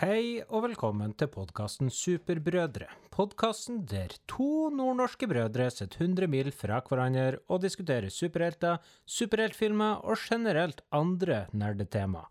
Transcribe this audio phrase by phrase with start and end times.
[0.00, 2.86] Hei og velkommen til podkasten Superbrødre.
[3.12, 10.16] Podkasten der to nordnorske brødre sitter 100 mil fra hverandre og diskuterer superhelter, superheltfilmer og
[10.24, 12.24] generelt andre nerdetema.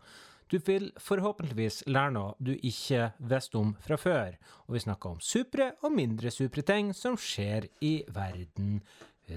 [0.50, 4.34] Du vil forhåpentligvis lære noe du ikke visste om fra før,
[4.66, 8.80] og vi snakker om supre og mindre supre ting som skjer i verden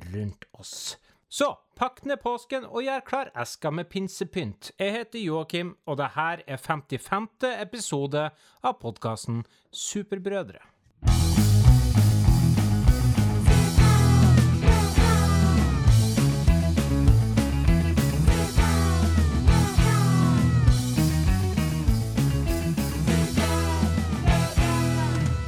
[0.09, 0.95] rundt oss.
[1.33, 4.67] Så pakk ned påsken og gjør klar eska med pinsepynt.
[4.77, 7.25] Jeg heter Joakim, og det her er 55.
[7.57, 8.27] episode
[8.61, 9.41] av podkasten
[9.73, 10.61] Superbrødre.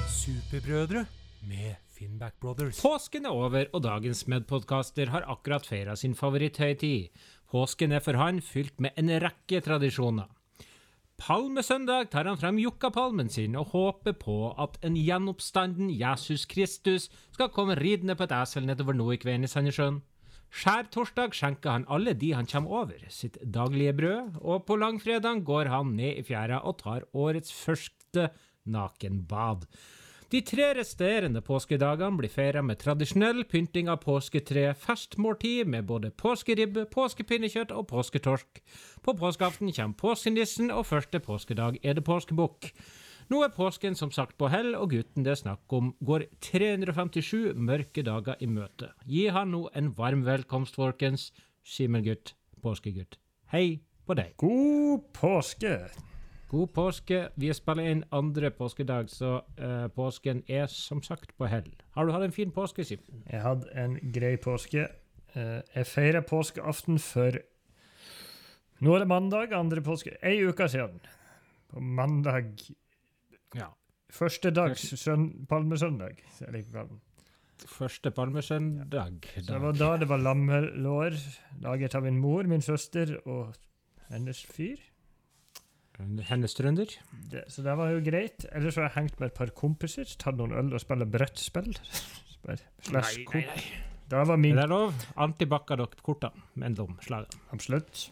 [0.10, 1.06] Superbrødre
[1.46, 2.82] med Finnback Brothers.
[2.84, 7.14] Påsken er over, og dagens medpodkaster har akkurat feira sin favoritthøytid.
[7.52, 10.28] Påsken er for han fylt med en rekke tradisjoner.
[11.16, 17.54] Palmesøndag tar han frem jukkapalmen sin og håper på at en gjenoppstanden Jesus Kristus skal
[17.56, 20.02] komme ridende på et esel nedover Noikveien i Sandnessjøen.
[20.56, 25.72] Skjærtorsdag skjenker han alle de han kommer over, sitt daglige brød, og på langfredag går
[25.72, 28.30] han ned i fjæra og tar årets første
[28.68, 29.66] nakenbad.
[30.34, 36.88] De tre resterende påskedagene blir feira med tradisjonell pynting av påsketre, festmåltid med både påskeribbe,
[36.90, 38.62] påskepinnekjøtt og påsketorsk.
[39.06, 42.72] På påskeaften kommer påskenissen, og første påskedag er det påskebukk.
[43.30, 47.54] Nå er påsken som sagt på hell, og gutten det er snakk om går 357
[47.54, 48.96] mørke dager i møte.
[49.06, 51.30] Gi han nå en varm velkomst, folkens.
[51.66, 52.34] Simen-gutt,
[52.66, 53.22] påskegutt.
[53.54, 54.34] Hei på deg.
[54.42, 56.15] God påske!
[56.48, 57.22] God påske.
[57.42, 61.72] Vi spiller inn andre påskedag, så uh, påsken er som sagt på hell.
[61.96, 63.24] Har du hatt en fin påske, Simen?
[63.32, 64.86] Jeg hadde en grei påske.
[65.36, 67.42] Uh, jeg feira påskeaften for
[68.84, 71.00] Nå er det mandag, andre påske Ei uke siden.
[71.72, 72.54] På mandag
[73.56, 73.72] Ja.
[74.12, 77.02] Første dags søn, palmesøndag, jeg liker å kalle den.
[77.72, 79.26] Første palmesøndag.
[79.34, 81.18] Så det var da det var lammelår,
[81.64, 83.56] laget av min mor, min søster og
[84.12, 84.80] hennes fyr.
[86.28, 86.92] Hennes trønder.
[87.32, 88.46] Det, så det var jo greit.
[88.52, 91.72] Ellers har jeg hengt med et par kompiser, tatt noen øl og spilt brettspill.
[92.46, 92.58] Nei,
[92.94, 93.46] nei, nei.
[94.06, 94.92] Det var min Er lov.
[94.92, 95.06] lov?
[95.24, 97.40] Antibakka dere kortene mellom slagene.
[97.56, 98.04] Absolutt.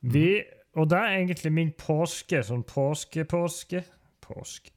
[0.00, 0.38] Vi,
[0.78, 2.40] og det er egentlig min påske.
[2.46, 3.82] Sånn påske-påske.
[4.24, 4.72] Påske.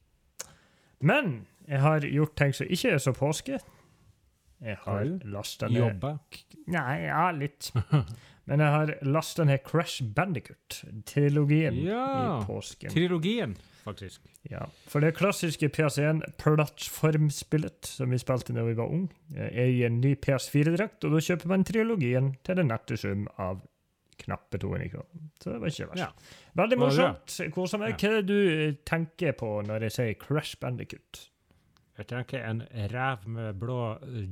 [1.00, 3.62] Men jeg har gjort ting som ikke er så påske.
[4.62, 6.12] Jeg har Har lasta ned Jobba.
[6.70, 7.72] Nei, ja, litt.
[8.50, 12.40] Men jeg har lasta ned Crash Bandicut-trilogien Ja.
[12.40, 12.90] i påsken.
[12.90, 13.52] Trilogien,
[13.84, 14.20] faktisk.
[14.50, 20.00] Ja, For det klassiske PS1-plattformspillet som vi spilte da vi var unge, er i en
[20.02, 23.60] ny PS4-drakt, og da kjøper man trilogien til den nette sum av
[24.22, 25.22] knappe 200 kroner.
[25.42, 26.02] Så det var ikke verst.
[26.02, 26.10] Ja.
[26.60, 27.28] Veldig morsomt.
[27.54, 27.94] Kosa meg.
[27.98, 28.38] Hva er det du
[28.68, 31.12] eh, tenker på når jeg sier Crash Bandicut?
[31.98, 32.60] Jeg tenker en
[32.92, 33.78] ræv med blå,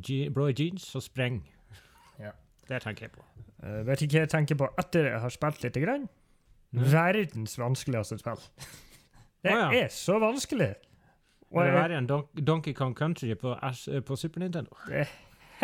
[0.06, 1.36] je blå jeans og spreng.
[2.20, 2.30] Ja.
[2.70, 3.24] Det tenker jeg på.
[3.64, 6.06] Uh, vet ikke hva jeg tenker på etter jeg har spilt lite grann?
[6.70, 8.44] Verdens vanskeligste spill.
[9.40, 9.86] Det oh, ja.
[9.86, 10.74] er så vanskelig!
[11.50, 14.76] Og det er en Don Donkey Kong Country på, S på Super Nintendo?
[14.86, 15.08] det er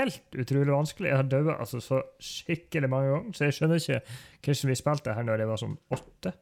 [0.00, 1.08] helt utrolig vanskelig.
[1.12, 4.00] Jeg har dødd altså så skikkelig mange ganger, så jeg skjønner ikke
[4.44, 6.32] hvordan vi spilte her når jeg var sånn åtte.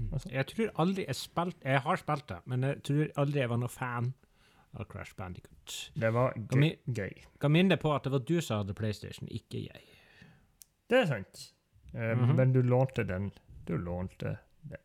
[0.00, 0.30] Altså.
[0.32, 3.60] Jeg tror aldri jeg spilte Jeg har spilt det, men jeg tror aldri jeg var
[3.60, 4.12] noe fan
[4.74, 5.92] av Crash Bandicoot.
[5.94, 6.34] Det var
[6.86, 7.24] gøy.
[7.40, 9.82] Kan minne deg på at det var du som hadde PlayStation, ikke jeg.
[10.90, 11.54] Det er sant.
[11.94, 12.32] Um, mm -hmm.
[12.34, 13.32] Men du lånte den.
[13.68, 14.78] Du lånte den.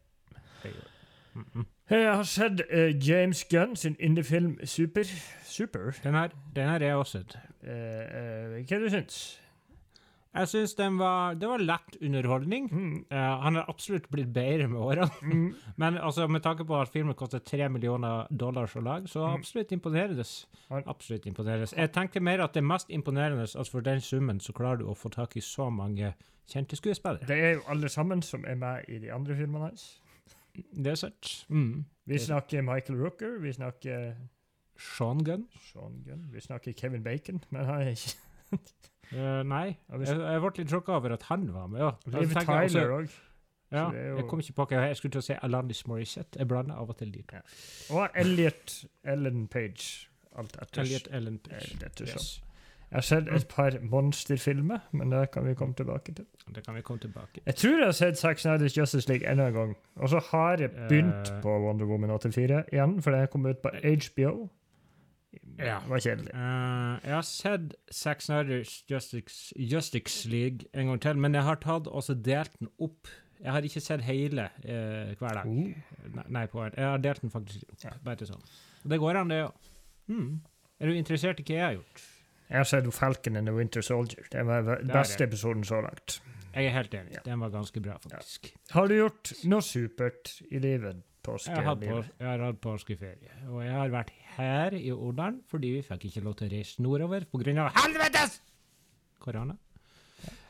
[0.63, 1.45] gjorde jeg.
[1.45, 1.65] Mhm.
[1.89, 5.03] Jeg har sett uh, James Gunn sin indiefilm Super.
[5.43, 5.91] Super.
[6.03, 7.37] Den her, den her er jeg også sett.
[7.63, 9.41] Uh, uh, hva du syns
[10.35, 12.67] Jeg syns den var Det var lett underholdning.
[12.71, 13.05] mm.
[13.11, 15.09] Uh, han har absolutt blitt bedre med årene.
[15.21, 15.55] mm.
[15.81, 19.39] Men altså, med tanke på at filmen koster tre millioner dollars å lage, så Mm.
[19.39, 20.25] absolutt imponerende.
[20.85, 21.71] Absolutt imponerende.
[21.77, 24.85] Jeg tenker mer at det er mest imponerende at for den summen så klarer du
[24.85, 26.13] å få tak i så mange
[26.47, 27.25] kjente skuespillere.
[27.27, 30.01] Det er jo alle sammen som er med i de andre filmene hans.
[30.55, 31.45] Det er sant.
[31.49, 31.85] Mm.
[32.05, 34.13] Vi snakker Michael Rooker, vi snakker
[34.77, 35.47] Sean Gunn?
[35.71, 38.15] Sean Gunn, vi snakker Kevin Bacon, men han er ikke
[39.13, 39.77] Eh, nei.
[39.91, 41.79] Jeg, jeg ble litt sjokka over at han var med.
[41.81, 41.91] Ja.
[42.05, 43.09] Liv også- Tyler òg.
[43.71, 46.37] Ja, jo- Jeg kom ikke på hva jeg skulle til å si Alanis Morissette.
[46.39, 47.37] Jeg blander av og til de to.
[47.95, 50.07] Og Elliot Ellen Page.
[50.37, 50.81] Alt etter.
[50.81, 51.75] Elliot Ellen Page.
[52.01, 52.41] Yes.
[52.91, 56.25] Jeg har sett et par monsterfilmer, men det kan vi komme tilbake til.
[56.53, 59.47] Det kan vi komme tilbake Jeg tror jeg har sett Zack Snyders Justice League enda
[59.47, 59.75] en gang.
[59.95, 61.41] Og så har jeg begynt uh...
[61.41, 64.49] på Wonder Woman 84 igjen, for det kom ut på HBO.
[65.59, 65.77] Ja.
[65.83, 66.31] Det var kjedelig.
[66.33, 71.61] Uh, jeg har sett Zack Snyders Justice, Justice League en gang til, men jeg har
[71.63, 75.47] tatt også delt den opp Jeg har ikke sett hele uh, hver dag.
[75.47, 76.11] Uh.
[76.15, 77.79] Nei, nei, på, jeg har delt den faktisk opp.
[77.83, 77.95] Ja.
[78.03, 78.43] Bare sånn.
[78.83, 79.71] Og det går an, det òg.
[80.11, 80.29] Mm.
[80.79, 82.05] Er du interessert i hva jeg har gjort?
[82.45, 84.27] Jeg har sett Falcon and the Winter Soldier.
[84.31, 85.31] Det var den beste det.
[85.31, 86.19] episoden så langt.
[86.55, 87.15] Jeg er helt enig.
[87.17, 87.23] Ja.
[87.25, 88.53] Den var ganske bra, faktisk.
[88.71, 91.01] Har du gjort noe supert i livet?
[91.25, 91.51] Påske?
[91.51, 91.83] Jeg har, hatt
[92.19, 96.25] jeg har hatt påskeferie, og jeg har vært her i Odalen fordi vi fikk ikke
[96.25, 97.69] lov til å reise nordover pga.
[97.81, 98.41] helvetes
[99.19, 99.57] korona.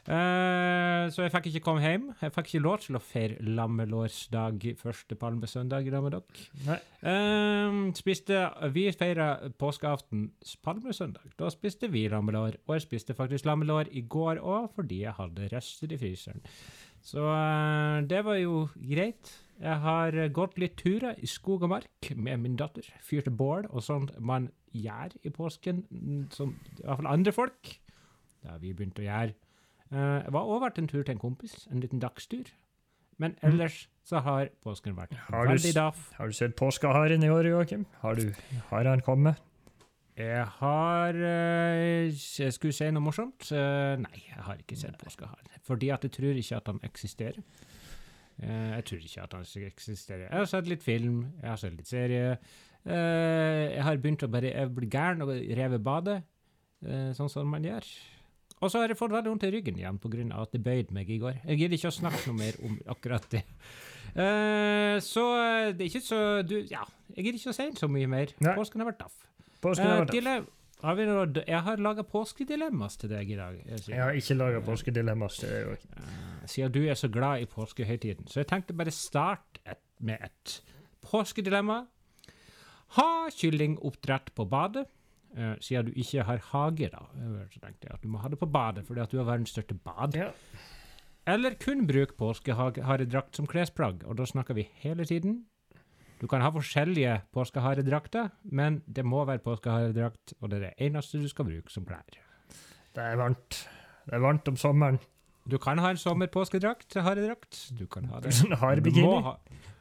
[0.06, 2.04] Uh, så jeg fikk ikke komme hjem.
[2.22, 6.76] Jeg fikk ikke lov til å feire lammelårsdag første palmesøndag sammen med dere.
[7.02, 8.44] Eh, spiste,
[8.76, 10.28] vi feira påskeaften
[10.66, 11.34] palmesøndag.
[11.40, 15.50] Da spiste vi lammelår, og jeg spiste faktisk lammelår i går òg fordi jeg hadde
[15.56, 16.46] rester i fryseren.
[17.06, 19.34] Så uh, det var jo greit.
[19.62, 22.88] Jeg har gått litt turer i skog og mark med min datter.
[23.02, 27.72] Fyrte bål og sånt man gjør i påsken, mm, som i hvert fall andre folk.
[28.44, 29.34] Det har vi begynt å gjøre.
[29.92, 32.52] Eh, Jeg var også vært en tur til en kompis, en liten dagstur.
[33.18, 36.12] Men ellers så har påsken vært Har veldig daff.
[36.18, 37.86] Har du sett påskeharen i år, Joakim?
[38.02, 38.34] Har, du,
[38.74, 39.40] har han kommet?
[40.18, 43.48] Jeg har eh, Jeg skulle si noe morsomt.
[43.56, 45.48] Eh, Nei, jeg har ikke sett påskeharen.
[45.64, 47.40] Fordi at jeg tror ikke at han eksisterer.
[48.44, 50.26] Eh, Jeg tror ikke at han eksisterer.
[50.30, 52.38] Jeg har sett litt film, jeg har sett litt serie.
[52.86, 56.24] Eh, Jeg har begynt å bare bli gæren og reve badet,
[56.86, 57.86] eh, sånn som man gjør.
[58.62, 60.42] Og så har jeg fått veldig vondt i ryggen igjen pga.
[60.42, 61.42] at det bøyde meg i går.
[61.46, 63.44] Jeg gidder ikke å snakke noe mer om akkurat det.
[65.04, 65.24] Så
[65.76, 66.86] det er ikke så du, Ja,
[67.16, 68.28] jeg gidder ikke å si så mye mer.
[68.40, 68.56] Nei.
[68.56, 69.18] Påsken har vært daff.
[69.62, 70.46] Påsken har vært der.
[71.48, 73.56] Jeg har laga påskedilemmas til deg i dag.
[73.66, 73.82] jeg.
[73.88, 75.86] Jeg har ikke laga påskedilemmas til deg, òg.
[75.98, 78.28] Eh, siden du er så glad i påskehøytiden.
[78.28, 80.62] Så jeg tenkte bare starte et, med et
[81.02, 81.86] påskedilemma.
[83.00, 84.86] Ha kyllingoppdrett på badet.
[85.36, 87.02] Eh, siden du ikke har hage, da,
[87.52, 89.56] så tenkte jeg at du må ha det på badet, fordi at du har verdens
[89.56, 90.16] største bad.
[90.16, 90.30] Ja.
[91.28, 95.46] Eller kun bruk påskeharedrakt som klesplagg, og da snakker vi hele tiden.
[96.22, 101.20] Du kan ha forskjellige påskeharedrakter, men det må være påskeharedrakt, og det er det eneste
[101.20, 102.06] du skal bruke som klær.
[102.96, 103.66] Det er varmt.
[104.06, 105.00] Det er varmt om sommeren.
[105.46, 107.60] Du kan ha en sommerpåskedrakt, haredrakt.
[107.78, 108.34] Du kan ha det.
[108.34, 109.36] Sånn Du må ha,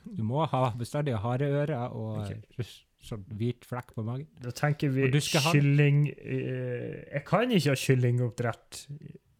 [0.04, 2.66] du må ha bestandig hareører og okay.
[3.04, 4.28] sånn hvit flekk på magen.
[4.44, 8.82] Da tenker vi kylling ha eh, Jeg kan ikke ha kyllingoppdrett.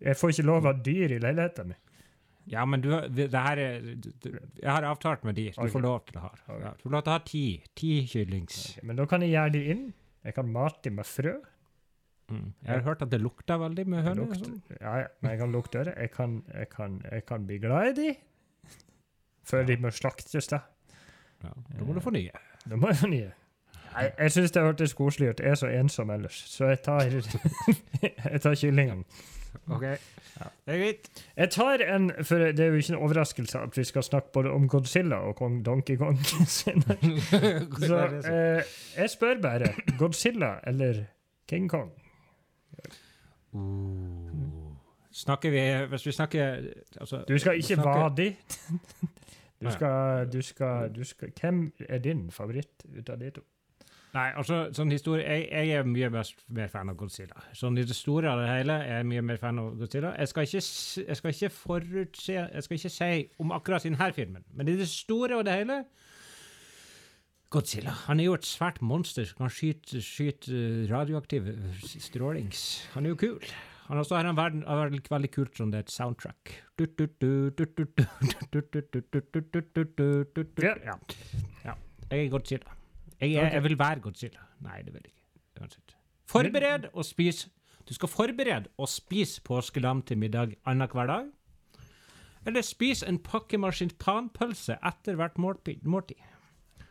[0.05, 1.81] Jeg får ikke lov av dyr i leiligheten min.
[2.51, 5.47] Ja, men du, det her er Jeg har avtalt med de.
[5.55, 5.73] Du okay.
[5.73, 6.33] får lov til å ha.
[6.49, 6.75] okay.
[6.77, 7.45] Du får lov til å ha ti.
[7.81, 8.61] Ti kyllings.
[8.85, 9.85] Men da kan jeg gjøre de inn.
[10.25, 11.35] Jeg kan mate de med frø.
[12.33, 12.53] Mm.
[12.65, 14.37] Jeg har hørt at det lukter veldig med høner.
[14.41, 14.61] sånn.
[14.81, 15.97] Ja, ja, men jeg kan lukte det.
[16.01, 18.13] Jeg kan, jeg kan, jeg kan bli glad i de.
[19.45, 20.63] Før de må slaktes, da.
[21.45, 22.45] Ja, da må du få nye.
[22.65, 23.33] Da må jeg få nye.
[23.95, 25.41] Jeg, jeg syns det hørtes koselig ut.
[25.41, 27.05] Jeg er så ensom ellers, så jeg tar
[28.33, 29.05] Jeg tar kyllingene.
[29.67, 29.83] OK.
[29.83, 30.49] Ja.
[30.67, 31.11] Det er greit.
[31.37, 34.51] Jeg tar en For det er jo ikke en overraskelse at vi skal snakke både
[34.51, 36.97] om Godzilla og kong Donkey Kong senere.
[37.89, 41.05] Så eh, jeg spør bare Godzilla eller
[41.49, 41.93] King Kong?
[43.55, 44.35] Uh.
[45.15, 46.57] Snakker vi Hvis vi snakker
[47.01, 48.61] altså, Du skal ikke være dit.
[49.65, 53.41] Du skal, du skal, du skal Hvem er din favoritt ut av de to?
[54.15, 57.41] Nei, altså, sånn historie Jeg, jeg er mye mest, mer fan av Godzilla.
[57.57, 60.13] Sånn i det store av det hele er jeg mye mer fan av Godzilla.
[60.21, 60.63] Jeg skal ikke,
[61.09, 63.13] jeg skal ikke forutse Jeg skal ikke si
[63.43, 65.81] om akkurat denne filmen, men i det store og det hele
[67.55, 67.95] Godzilla.
[68.09, 71.51] Han er jo et svært monster som kan skyte, skyte radioaktiv
[71.83, 72.65] strålings.
[72.95, 73.53] Han er jo kul.
[73.89, 76.55] Han også har en verden, veldig, veldig kult sånn det er et soundtrack.
[80.89, 80.97] Ja.
[81.67, 81.77] ja.
[82.09, 82.79] Jeg er Godzilla.
[83.25, 84.49] Jeg, jeg, jeg vil være Godzilla.
[84.65, 85.63] Nei, det vil jeg ikke.
[85.63, 85.97] Uansett.
[86.29, 87.49] Forbered og spis
[87.85, 91.27] Du skal forberede og spise påskelam til middag annenhver dag.
[92.47, 95.85] Eller spis en pakke marsipanpølse etter hvert måltid.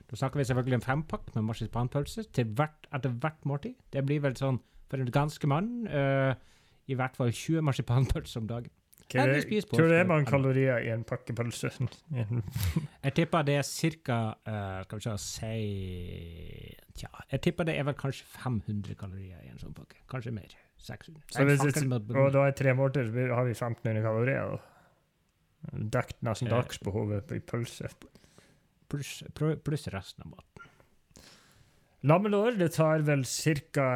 [0.10, 3.74] Da snakker vi selvfølgelig en fempakk med marsipanpølse til hvert, etter hvert måltid.
[3.94, 4.60] Det blir vel sånn
[4.90, 6.34] for en ganske mann uh,
[6.86, 8.70] i hvert fall 20 marsipanpølser om dagen.
[9.12, 11.70] Hva er, det er mange kalorier i en pakke pølse?
[13.06, 14.18] Jeg tipper det er cirka
[14.48, 19.50] uh, Skal vi se si Tja, jeg tipper det er vel kanskje 500 kalorier i
[19.50, 19.98] en sånn pakke.
[20.12, 20.52] Kanskje mer.
[20.78, 21.24] 600.
[21.34, 24.52] Så hvis det, og da er tre måltider, så har vi 1500 kalorier.
[24.54, 26.54] og Dekt nesten Eh.
[26.54, 27.90] dagsbehovet i pølse.
[28.90, 30.70] pluss pluss resten av maten.
[32.04, 33.88] Lammelår det tar vel ca.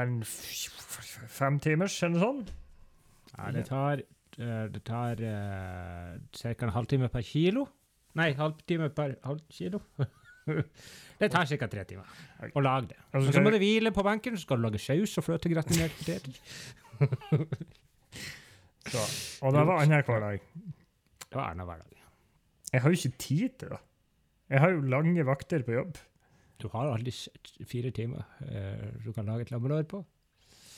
[1.28, 2.52] fem timers, eller noe sånt?
[3.38, 4.06] Ja, det tar, eh,
[4.38, 6.54] det tar uh, ca.
[6.54, 7.66] en halvtime per kilo.
[8.18, 9.82] Nei, halvtime per halv kilo.
[11.20, 11.70] det tar ca.
[11.70, 13.00] tre timer å lage det.
[13.18, 16.34] Og så må det hvile på benken, så skal du lage saus og fløtegratinerte poteter.
[18.88, 19.02] Så.
[19.44, 20.44] Og det var annenhver dag.
[21.28, 22.04] Det var annenhver dag.
[22.72, 23.80] Jeg har jo ikke tid til det.
[24.48, 25.98] Jeg har jo lange vakter på jobb.
[26.62, 27.12] Du har aldri
[27.68, 30.02] fire timer uh, du kan lage et lammelår på.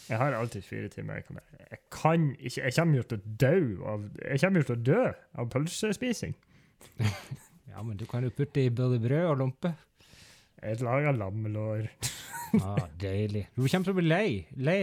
[0.09, 1.19] Jeg har alltid fire timer.
[1.19, 1.39] Jeg kan,
[1.69, 3.53] jeg kan ikke Jeg kommer jo til å dø
[3.93, 5.03] av Jeg kommer jo til å dø
[5.43, 6.35] av pølsespising.
[7.69, 9.69] Ja, men du kan jo putte i både brød og lompe.
[10.59, 11.85] Jeg lager lammelår.
[12.65, 13.43] Ah, deilig.
[13.53, 14.29] Du kommer til å bli lei.
[14.57, 14.77] Lei,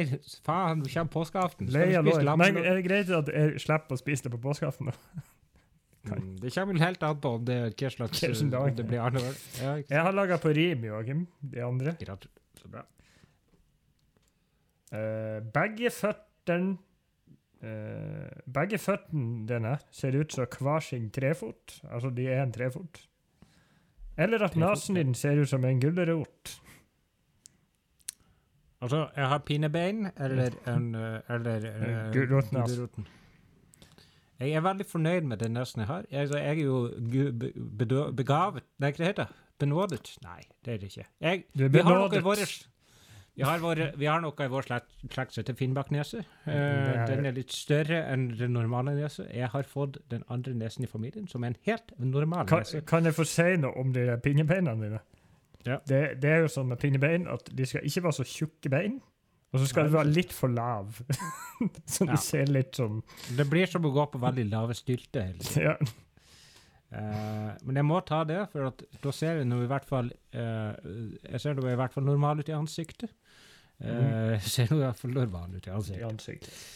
[0.47, 1.66] faen, du kommer påskeaften.
[1.75, 2.23] Lei av lår.
[2.38, 4.92] Men er det greit at jeg slipper å spise det på påskeaften?
[6.06, 9.00] Mm, Det kommer helt an på om det er hva slags det blir.
[9.59, 11.25] Ja, Jeg har laga på rim, Joakim.
[11.42, 11.97] De andre.
[12.06, 12.28] sant?
[12.61, 12.85] Så bra.
[14.93, 16.76] Eh, begge føttene
[17.64, 21.81] uh, Begge føttene dine ser ut som hver sin trefot.
[21.90, 23.00] Altså, de er en trefot.
[24.16, 26.55] Eller at nesen din ser ut som en gulrot.
[28.81, 32.78] Altså, jeg har pinebein eller en eh, Eller uh, Gulrotnes.
[34.38, 36.05] Jeg er veldig fornøyd med den nesen jeg har.
[36.11, 36.81] Jeg, altså, jeg er jo
[37.12, 40.11] gu- be, bedå- begavet Nei, hva det heter Benådet?
[40.23, 41.07] Nei, det er det ikke.
[41.21, 42.66] Jeg, Du er benådet.
[43.37, 46.23] Vi har, vår, vi har noe i vår slekt slekt som heter Finnbakknese.
[46.49, 49.26] Eh, den er litt større enn den normale nese.
[49.28, 52.81] Jeg har fått den andre nesen i familien, som er en helt normal Kan, nese.
[52.88, 55.02] kan jeg få si noe om de pinnebeina dine?
[55.66, 55.81] Ja.
[55.85, 58.97] Det, det er jo sånn med pinnebein at de skal ikke være så tjukke bein.
[59.55, 60.97] Og så skal de være litt for lav.
[61.93, 62.11] så Ja.
[62.12, 62.99] de ser litt sånn
[63.38, 65.76] Det blir som å gå på veldig lave stylter ja.
[66.87, 68.71] Uh, men jeg må ta det, for
[69.02, 70.76] da ser jeg nå i hvert fall uh,
[71.26, 73.11] Jeg ser nå i hvert fall normal ut i ansiktet.
[73.80, 74.33] Eh.
[74.37, 76.04] Jeg ser nå i hvert fall ut i i ansiktet.
[76.11, 76.66] ansiktet.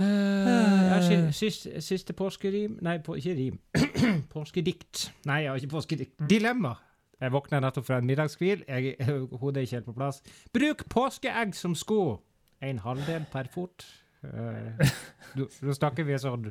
[0.00, 3.58] Eh, ja, siste, siste påskerim Nei, på, ikke rim.
[4.34, 5.10] påskedikt.
[5.28, 6.16] Nei, ja, ikke påskedikt.
[6.30, 6.74] Dilemma.
[7.20, 8.64] Jeg våkna nettopp fra en middagshvil.
[9.42, 10.22] Hodet er ikke helt på plass.
[10.56, 12.20] Bruk påskeegg som sko!
[12.64, 13.84] En halvdel per fot.
[14.22, 14.90] Eh,
[15.36, 16.50] du, da snakker vi sånn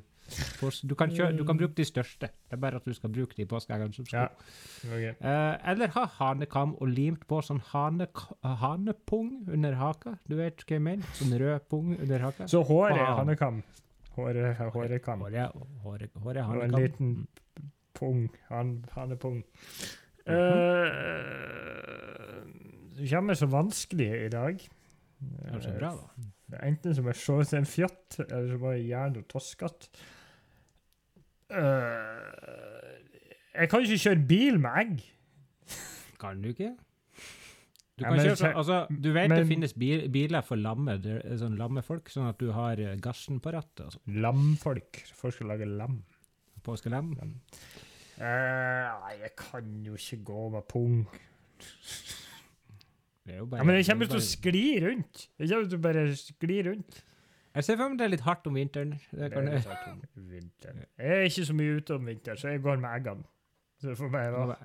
[0.85, 2.29] du kan, kjø, du kan bruke de største.
[2.49, 4.17] Det er bare at du skal bruke de påskeeggene som sko.
[4.17, 4.27] Ja.
[4.85, 5.13] okay.
[5.21, 8.05] uh, eller ha hanekam og limt på sånn hane,
[8.61, 10.17] hanepung under haka.
[10.29, 11.13] Du vet hva jeg mener?
[11.17, 12.49] Sånn rød pung under haka.
[12.51, 13.63] Så håret er hanekam.
[14.17, 15.25] Håret er hårekam.
[15.25, 17.15] Håret, håret, Og en liten
[17.97, 18.27] pung.
[18.49, 19.43] Han, hanepung.
[20.25, 20.35] Mhm.
[20.35, 21.19] Uh,
[22.99, 24.59] det kommer så vanskelig i dag.
[25.19, 26.18] Det er så bra, da.
[26.65, 29.89] Enten som jeg så ut en fjott, eller som bare jern og toskete.
[31.49, 32.99] Uh,
[33.55, 35.01] jeg kan ikke kjøre bil med egg.
[36.21, 36.75] Kan du ikke?
[37.99, 40.95] Du, Ja, men kjøre, altså, du vet det finnes bil, biler for lamme,
[41.39, 43.89] sånn lammefolk, sånn at du har eh, gassen på rattet.
[43.89, 43.99] Altså.
[44.23, 45.01] Lamfolk.
[45.19, 45.97] Folk skal lage lam.
[46.63, 47.11] Påskelam.
[47.17, 51.01] Eh, Nei, jeg kan jo ikke gå med pung.
[53.25, 55.25] Det er jo bare, Ja, men det er kommer jo til å skli rundt.
[55.38, 57.03] Det kommer til å bare skli rundt.
[57.55, 58.91] Jeg ser for meg det er litt hardt om vinteren.
[59.11, 59.59] Det kan er jeg.
[59.59, 60.83] litt hardt om vinteren.
[61.01, 63.25] Jeg er ikke så mye ute om vinteren, så jeg går med eggene.
[63.81, 64.57] Så for meg da,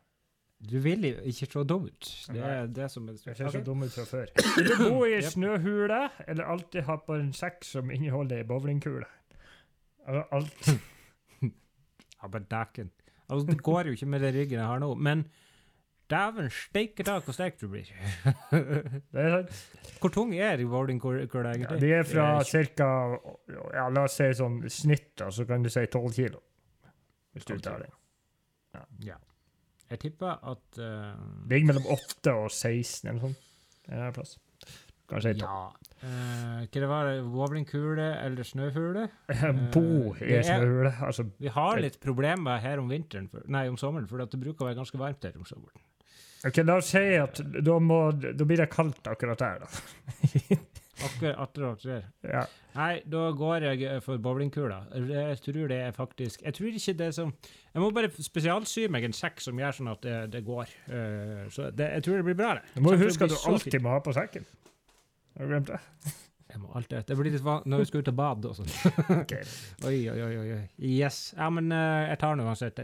[0.64, 2.10] Du vil jo ikke se dum ut.
[2.32, 4.30] Det er det som er jeg ser så dum ut fra før.
[4.56, 8.48] Vil du bo i ei snøhule, eller alltid ha på en sekk som inneholder ei
[8.48, 9.08] bowlingkule?
[10.06, 10.68] Altså alt.
[12.24, 12.90] Ja, bare dæken.
[13.28, 15.26] Altså, det går jo ikke med den ryggen jeg har nå, men
[16.10, 17.88] dæven steike ta hvor sterk du blir.
[18.52, 19.52] Det er sant.
[20.02, 21.80] Hvor tung er de bowlingkula Ja, egentlig?
[21.80, 22.88] de er fra ca.
[23.74, 26.42] Ja, la oss si sånn snitt, da, så kan du si 12 kilo.
[27.34, 27.90] Hvis du tar det.
[29.06, 29.16] Ja.
[29.90, 31.12] Jeg tipper at uh,
[31.50, 33.44] Ligger mellom 8 og 16 eller noe sånt.
[33.84, 34.36] En eller annen plass.
[35.10, 35.44] Kanskje 12.
[35.44, 35.56] Ja.
[36.04, 37.16] Uh, hva det var det?
[37.34, 39.06] Bowlingkule eller snøhule?
[39.74, 40.94] Bo i det er- snøhule.
[41.04, 44.64] Altså, Vi har litt problemer her om vinteren, for, nei, om sommeren, for det bruker
[44.64, 45.84] å være ganske varmt her om sommeren.
[46.46, 50.60] Ok, La oss si at da, må, da blir det kaldt akkurat der, da.
[51.04, 52.04] Akkurat der.
[52.22, 52.44] Ja.
[52.74, 54.80] Nei, da går jeg eh, for bowlingkula.
[54.94, 57.32] Jeg tror det er faktisk Jeg tror ikke det som
[57.74, 60.70] Jeg må bare spesialsy meg en sekk som gjør sånn at det, det går.
[60.90, 62.74] Uh, så det, jeg tror det blir bra, det.
[62.76, 64.46] Du må jo huske at du alltid må ha på sekken.
[65.34, 65.80] Har du glemt det?
[66.54, 68.68] Jeg må alltid Det blir litt vanlig når vi skal ut og bade og sånn.
[69.88, 70.60] Oi, oi, oi, oi.
[70.86, 71.32] Yes.
[71.34, 72.78] Ja, men uh, jeg tar den uansett.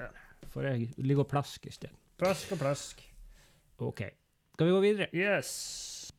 [0.51, 1.95] For jeg ligger og plasker i stedet.
[2.19, 3.05] Plask og plask.
[3.89, 4.03] OK.
[4.55, 5.07] Skal vi gå videre?
[5.15, 6.11] Yes.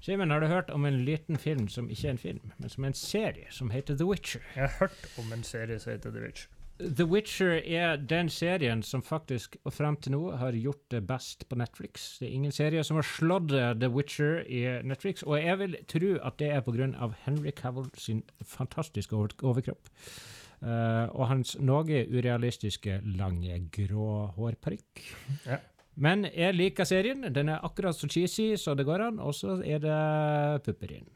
[0.00, 2.84] Simen, har du hørt om en liten film som ikke er en film, men som
[2.84, 4.42] er en serie, som heter The Witcher?
[4.54, 6.50] Jeg har hørt om en serie som heter The Witcher.
[6.82, 11.46] The Witcher er den serien som faktisk, og frem til nå, har gjort det best
[11.48, 12.18] på Netflix.
[12.18, 16.12] Det er ingen serie som har slått The Witcher i Netflix, og jeg vil tro
[16.26, 17.10] at det er pga.
[17.24, 19.88] Henry Cavill sin fantastiske overkropp.
[20.62, 25.02] Eh, og hans noe urealistiske, lange, grå hårparykk.
[25.48, 25.58] Ja.
[26.02, 27.26] Men jeg liker serien.
[27.34, 29.98] Den er akkurat så cheesy så det går an, og så er det
[30.64, 31.10] pupper inn.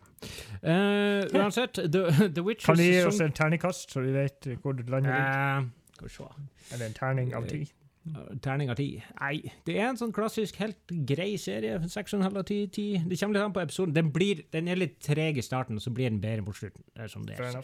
[0.65, 2.03] Uh, uansett, The,
[2.35, 5.13] The Witcher Kan du gi oss en terningkast, så vi vet hvor du lander?
[5.13, 6.29] Uh, er Skal vi se.
[6.73, 7.63] Eller en terning av ti?
[8.07, 8.89] Uh, Terning av ti.
[9.21, 11.79] Nei, det er en sånn klassisk, helt grei serie.
[11.93, 12.61] Seks og en halv av ti.
[12.73, 12.87] ti.
[12.99, 13.95] Det kommer litt an på episoden.
[13.97, 16.87] Den, blir, den er litt treg i starten, og så blir den bedre mot slutten.
[16.97, 17.61] Det som det er.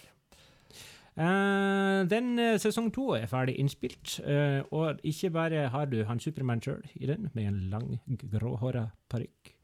[1.16, 6.20] Eh, den uh, sesong to er ferdig innspilt, uh, og ikke bare har du han
[6.20, 8.00] Supermann sjøl i den, med en lang,
[8.32, 9.56] gråhåra parykk.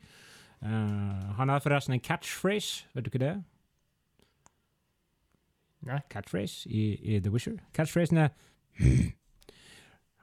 [0.61, 3.45] Han har forresten en catchphrase, vet du ikke det?
[5.87, 6.01] Nei.
[6.11, 7.61] Catchphrase i, i The Wisher.
[7.75, 8.29] Catchphrasen er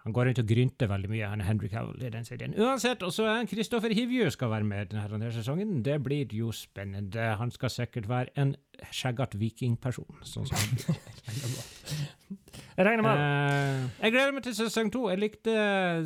[0.05, 2.53] Han går rundt og grynter veldig mye, han er Henry Cavill i den serien.
[2.61, 5.79] Uansett, og så er Kristoffer Hivju skal være med denne, denne sesongen.
[5.85, 7.31] Det blir jo spennende.
[7.39, 8.53] Han skal sikkert være en
[8.93, 10.21] skjeggete vikingperson.
[10.21, 11.57] Sånn som han
[12.75, 13.19] Jeg regner med.
[13.23, 15.05] Eh, jeg gleder meg til sesong to.
[15.09, 15.53] Jeg likte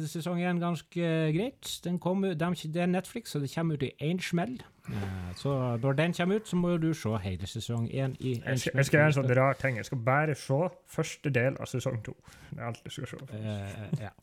[0.07, 1.71] sesong én ganske greit.
[1.83, 4.59] Den kom, det er Netflix, så det kommer ut i én smell.
[4.89, 8.71] Eh, så når den kommer ut, så må du se hele sesong én Jeg skal,
[8.75, 9.77] jeg skal gjøre en sånn rar ting.
[9.77, 12.15] Jeg skal bare se første del av sesong to.
[12.49, 13.21] Det er alt jeg skal se.
[13.33, 14.13] Uh, ja.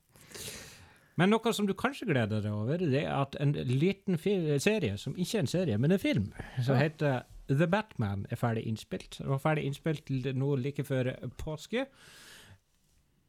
[1.16, 5.14] Men noe som du kanskje gleder deg over, det er at en liten serie, som
[5.16, 6.26] ikke er en serie, men en film,
[6.60, 9.16] som heter The Batman, er ferdig innspilt.
[9.22, 11.86] Den var ferdig innspilt nå like før påske.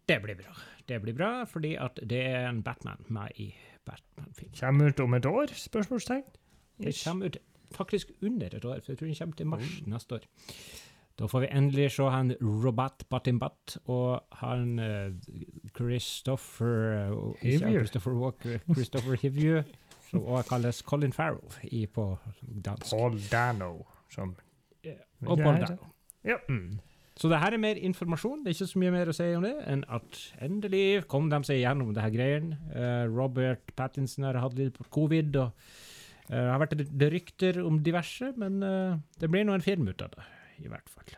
[0.08, 0.58] Det blir bra.
[0.88, 3.53] Det blir bra, fordi at det er en Batman med i
[3.88, 4.51] Batman-film.
[4.60, 5.56] Kommer ut om et år?
[5.56, 6.27] Spørsmålstegn?
[6.78, 7.38] Det kommer ut
[7.72, 10.28] faktisk under et år, for jeg tror den kommer til mars neste år.
[11.18, 15.14] Da får vi endelig se han Robert Batimbat og han uh,
[15.76, 17.34] Christopher uh.
[17.42, 19.64] Christopher Walker, Christopher Hivju,
[20.12, 22.18] som også kalles Colin Farrell i, på
[22.66, 22.92] dansk.
[22.92, 24.36] Paul Dano, som
[25.26, 25.56] Og Paul.
[25.56, 25.90] Dano.
[26.24, 26.38] Ja.
[26.50, 26.80] Mm.
[27.18, 28.44] Så det her er mer informasjon.
[28.46, 31.40] Det er ikke så mye mer å si om det enn at endelig kom de
[31.48, 32.52] seg gjennom det her greien.
[32.70, 35.97] Uh, Robert Pattinson har hatt litt covid, og eh,
[36.28, 36.74] det har vært
[37.14, 40.26] rykter om diverse, men eh, det blir nå en film ut av det,
[40.66, 41.14] i hvert fall.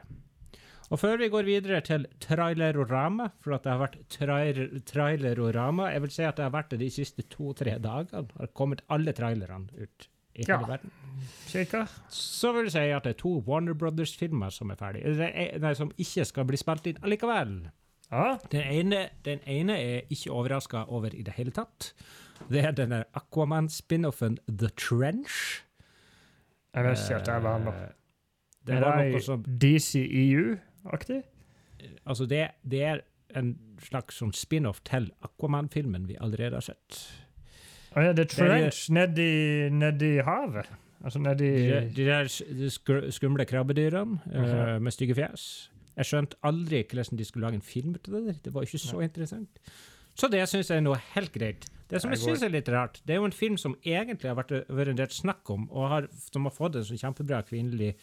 [0.89, 6.01] Og før vi går videre til trailerorama, for at det har vært trailer, trailerorama Jeg
[6.01, 8.23] vil si at det har vært det de siste to-tre dagene.
[8.25, 10.07] Det har kommet alle trailerne ut
[10.39, 10.57] i Ja.
[10.57, 10.91] hele verden.
[11.45, 11.83] cirka.
[12.09, 15.13] Så vil jeg si at det er to Warner Brothers-filmer som er ferdige.
[15.29, 17.69] Eh, Nei, som ikke skal bli spilt inn allikevel.
[18.11, 21.93] Ja, Den ene, den ene er ikke overraska over i det hele tatt.
[22.49, 25.63] Det er denne Aquaman-spin-offen The Trench.
[26.73, 27.59] jeg vet ikke at det er.
[27.59, 27.73] noe.
[27.73, 27.91] er,
[28.67, 31.21] Det var noe som DCEU-aktig?
[32.05, 33.01] Altså, det, det er
[33.35, 37.01] en slags sånn spin-off til Aquaman-filmen vi allerede har sett.
[37.95, 40.69] Å ja, det er Det er- trench nedi, nedi havet?
[41.03, 42.69] Altså nedi De, de der de
[43.11, 44.79] skumle krabbedyrene uh -huh.
[44.79, 45.71] med stygge fjes.
[45.95, 48.25] Jeg skjønte aldri hvordan de skulle lage en film ut av det.
[48.25, 48.33] der.
[48.43, 49.49] Det var ikke så interessant.
[50.19, 51.67] Så det syns jeg er noe helt greit.
[51.89, 54.29] Det som jeg Jeg syns er litt rart, det er jo en film som egentlig
[54.29, 57.41] har vært, vært en del snakk om, og har, som har fått en sånn kjempebra
[57.47, 57.95] kvinnelig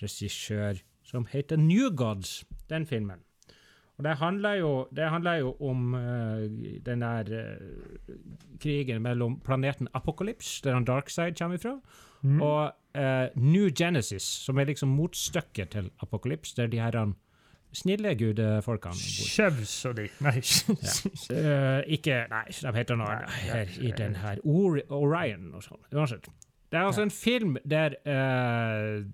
[0.00, 3.20] regissør, som heter New Gods, den filmen.
[3.98, 6.44] Og det handler jo, det handler jo om uh,
[6.84, 8.16] den der uh,
[8.60, 11.78] krigen mellom planeten Apocalypse, der han Darkside kommer ifra,
[12.22, 12.40] Mm.
[12.42, 17.12] og uh, New Genesis, som er liksom motstykket til Apocalypse, der de her han,
[17.76, 19.28] snille gudfolkene bor.
[19.28, 20.40] Chevs og de Nei.
[21.36, 24.40] Eh, ikke Nei, de heter noe annet her i den her.
[24.44, 25.82] Or Orion og sånn.
[25.92, 26.28] Uansett.
[26.72, 29.04] Det er altså en film der uh,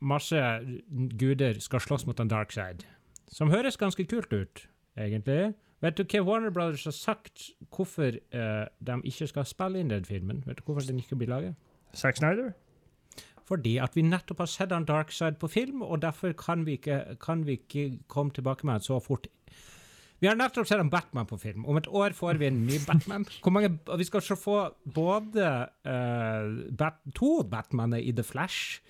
[0.00, 0.40] masse
[1.18, 2.86] guder skal slåss mot en dark side.
[3.28, 5.54] Som høres ganske kult ut, egentlig.
[5.82, 10.06] Vet du hva Warner Brothers har sagt hvorfor uh, de ikke skal spille inn den
[10.06, 10.44] filmen?
[10.46, 11.58] Vet du hvorfor den ikke blir laget?
[11.94, 12.52] Zack Snyder?
[13.44, 17.16] Fordi at vi nettopp har sett han Darkside på film, og derfor kan vi ikke,
[17.20, 19.28] kan vi ikke komme tilbake med han så fort.
[20.22, 21.66] Vi har nettopp sett en Batman på film.
[21.68, 23.26] Om et år får vi en ny Batman.
[23.44, 24.58] Hvor mange, vi skal så få
[24.94, 25.48] både
[25.84, 28.80] uh, bat, to Batmaner i The Flash.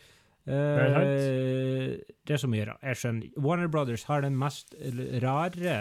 [0.46, 2.82] Uh, det er så mye rart.
[2.84, 3.34] Jeg skjønner.
[3.40, 4.76] Warner Brothers har den mest
[5.24, 5.76] rare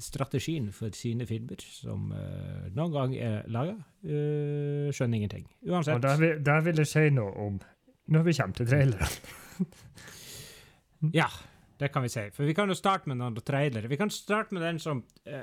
[0.00, 3.76] strategien for sine filmer som uh, noen gang er laga.
[4.00, 5.48] skjønner ingenting.
[5.66, 5.98] Uansett.
[5.98, 7.60] Og der vil, der vil jeg si noe om
[8.12, 9.18] når vi kommer til traileren.
[11.14, 11.26] Ja,
[11.80, 12.22] det kan vi si.
[12.32, 13.88] For vi kan jo starte med noen trailere.
[13.90, 15.42] Vi kan starte med den som uh,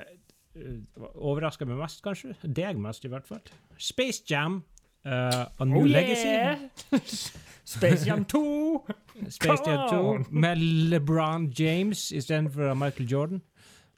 [1.14, 2.34] overrasker meg mest, kanskje.
[2.42, 3.42] Deg mest, i hvert fall.
[3.78, 4.62] Space Jam.
[5.06, 6.26] Uh, og New Oh, Legacy.
[6.26, 6.58] yeah!
[7.76, 8.40] Space Jam 2!
[9.30, 10.26] Space Jam 2 on!
[10.32, 10.56] med
[10.90, 13.42] LeBron James istedenfor Michael Jordan.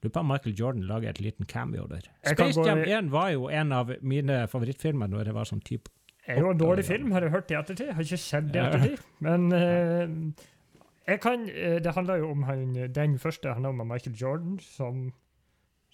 [0.03, 2.05] Lurer på om Michael Jordan lager et liten cameo der.
[2.27, 5.91] Space Jam 1 var jo en av mine favorittfilmer når jeg var sånn type
[6.27, 7.93] er jo en dårlig film, har jeg hørt i ettertid.
[7.93, 8.99] Har ikke sett det i ettertid.
[9.21, 10.33] Men uh,
[11.07, 15.13] jeg kan uh, Det handler jo om han, den første handler om Michael Jordan, som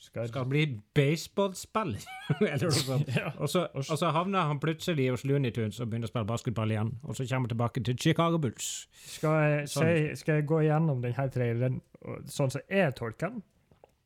[0.02, 0.64] Skal, skal bli
[0.98, 2.00] baseballspiller,
[2.40, 3.08] eller noe sånt.
[3.16, 3.28] ja.
[3.38, 6.70] Og så, og så havner han plutselig hos Looney Tunes og begynner å spille basketball
[6.74, 6.90] igjen.
[7.06, 8.88] Og så kommer han tilbake til Chicago Bulls.
[9.06, 9.86] Skal, jeg, Sånn.
[9.86, 11.78] si, skal jeg gå igjennom denne traileren
[12.26, 13.44] sånn som jeg tolker den?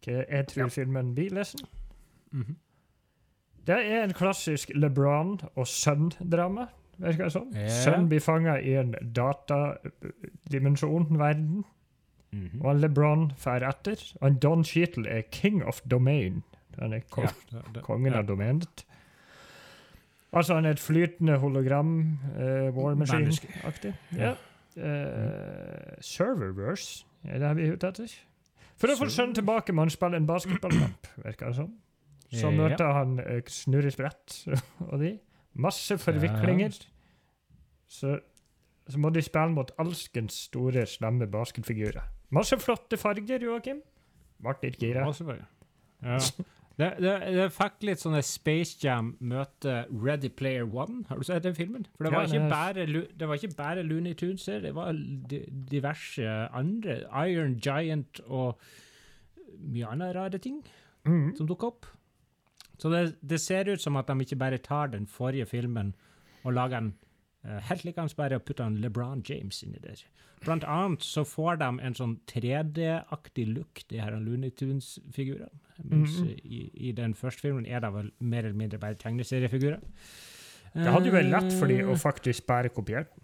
[0.04, 0.68] Hva jeg tror Ja.
[0.76, 1.64] filmen blir lesen?
[2.36, 2.56] Mhm.
[3.66, 6.66] Det er en klassisk LeBron og sønn-drama.
[6.98, 7.50] Virker det sånn?
[7.54, 7.70] Yeah.
[7.82, 11.64] Sønn blir fanga i en datadimensjon-verden,
[12.32, 12.62] Mhm.
[12.64, 13.96] og LeBron fer etter.
[14.20, 16.42] Og Don Cheadle er king of domain.
[16.78, 18.18] Han er kong, Ja, det- det- kongen ja.
[18.18, 18.84] av domenet.
[20.32, 23.94] Altså, han er et flytende hologram, uh, War Machine-aktig.
[24.16, 24.34] Ja.
[24.76, 24.82] Uh,
[26.00, 28.08] Serververse, er det vi er ute etter?
[28.76, 31.72] For å få sønnen tilbake må han spille en basketballkamp, virker det som.
[32.32, 32.56] Så Ja.
[32.56, 34.40] møter han uh, Snurre Sprett
[34.90, 35.18] og de.
[35.54, 36.74] Masse forviklinger.
[37.88, 38.18] Så,
[38.88, 42.02] så må de spille mot alskens store, slemme basketfigurer.
[42.34, 43.78] Masse flotte farger, Joakim.
[44.42, 45.06] Ble litt gira.
[45.06, 45.38] Ja.
[46.02, 46.18] Ja.
[46.76, 51.06] Det, det, det fikk litt sånne Space Jam møte Ready Player One.
[51.08, 51.86] Har du sett den filmen?
[51.96, 52.84] For det var, Ja, det bare,
[53.16, 54.92] det var ikke bare Looney Tunes her, det var
[55.72, 56.98] diverse andre.
[57.30, 58.58] Iron Giant og
[59.62, 60.60] mye andre rare ting
[61.06, 61.36] Mm.
[61.38, 61.86] som dukka opp.
[62.78, 65.94] Så det, det ser ut som at de ikke bare tar den forrige filmen
[66.44, 66.94] og lager den
[67.44, 70.02] uh, helt likeens bare og putter en LeBron James inni der.
[70.44, 75.48] Blant annet så får de en sånn 3D-aktig look, de her Looney Tunes-figurene.
[75.82, 76.40] Mens mm -hmm.
[76.44, 79.80] i, i den første filmen er det vel mer eller mindre bare tegneseriefigurer.
[80.74, 83.22] Det hadde jo vært lett for de å Eh, faktisk bare kopiere den.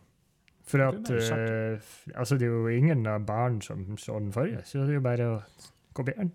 [0.64, 4.62] For at eh, f- Altså, det er jo ingen av barn som så den forrige,
[4.64, 5.42] så det er jo bare å
[5.94, 6.32] kopiere den.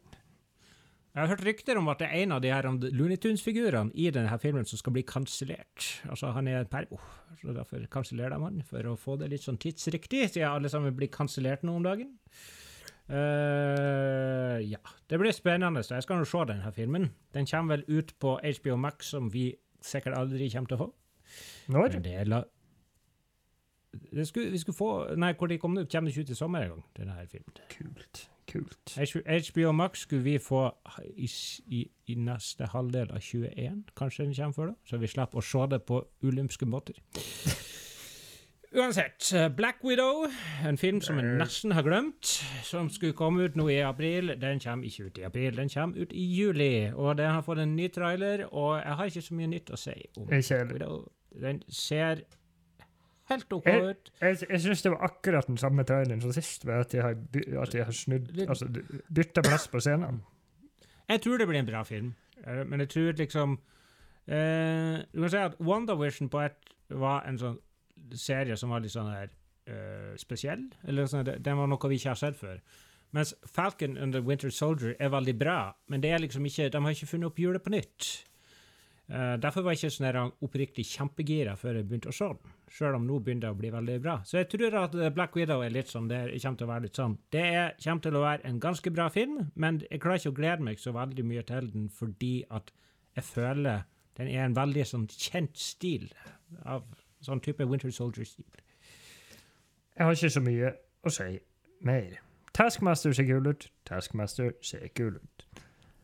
[1.18, 4.12] Jeg har hørt rykter om at det er en av de her Looney Tunes-figurene i
[4.14, 5.88] denne filmen som skal bli kansellert.
[6.06, 7.00] Altså, han er en pervo,
[7.40, 10.94] så derfor kansellerer de han, for å få det litt sånn tidsriktig, siden alle sammen
[10.94, 12.12] blir kansellert nå om dagen.
[13.10, 14.78] Uh, ja,
[15.10, 15.82] det blir spennende.
[15.82, 17.10] så Jeg skal nå se denne filmen.
[17.34, 19.50] Den kommer vel ut på HBO Max, som vi
[19.82, 20.90] sikkert aldri kommer til å få.
[21.74, 22.00] Når?
[22.06, 22.46] Det la...
[24.22, 26.76] Skulle, vi skulle få Nei, hvor de kommer ut, kommer ikke ut i sommer en
[26.78, 27.64] gang, denne her filmen.
[27.74, 28.28] Kult.
[28.48, 28.96] Kult.
[28.96, 30.70] HBO Max skulle vi få
[31.16, 31.30] i,
[31.68, 35.44] i, i neste halvdel av 21, kanskje den kommer før da, så vi slipper å
[35.44, 37.02] se det på ulymske måter.
[38.78, 40.28] Uansett, Black Widow,
[40.68, 42.34] en film som jeg nesten har glemt,
[42.68, 46.04] som skulle komme ut nå i april, den kommer ikke ut i april, den kommer
[46.04, 49.38] ut i juli, og den har fått en ny trailer, og jeg har ikke så
[49.40, 50.74] mye nytt å si om Black.
[50.74, 51.08] Widow.
[51.42, 52.26] Den ser
[53.30, 54.12] helt ok Jeg- ut.
[54.22, 57.16] Jeg, jeg syns det var akkurat den samme traileren som sist, ved at de har,
[57.64, 58.68] at de har snudd Altså
[59.14, 60.22] bytta plass på scenen.
[61.10, 62.14] Jeg tror det blir en bra film,
[62.46, 63.58] eh, men jeg tror liksom
[64.28, 67.58] eh, Du kan si at WandaVision på ett var en sånn
[68.16, 69.30] serie som var litt sånn her
[69.68, 70.68] eh, spesiell.
[70.88, 72.60] Eller sånn, den var noe vi ikke har sett før.
[73.16, 76.82] Mens Falcon and the Winter Soldier er veldig bra, men det er liksom ikke, de
[76.84, 78.08] har ikke funnet opp hjulet på nytt.
[79.08, 82.98] Eh, derfor var jeg ikke sånn oppriktig kjempegira før jeg begynte å se den, selv
[82.98, 84.18] om nå begynner det å bli veldig bra.
[84.28, 86.86] Så jeg tror at eh, Black Widow er litt sånn, det kommer til å være
[86.88, 87.16] litt sånn.
[87.32, 90.40] Det er, kommer til å være en ganske bra film, men jeg klarer ikke å
[90.42, 92.74] glede meg så veldig mye til den, fordi at
[93.16, 93.86] jeg føler
[94.20, 96.10] den er en veldig sånn kjent stil
[96.66, 96.84] av
[97.24, 98.46] sånn type Winter Soldier-stil.
[99.98, 100.74] Jeg har ikke så mye
[101.08, 101.30] å si
[101.88, 102.20] mer.
[102.58, 103.70] Taskmaster ser kul ut.
[103.88, 105.46] Taskmaster ser kul ut.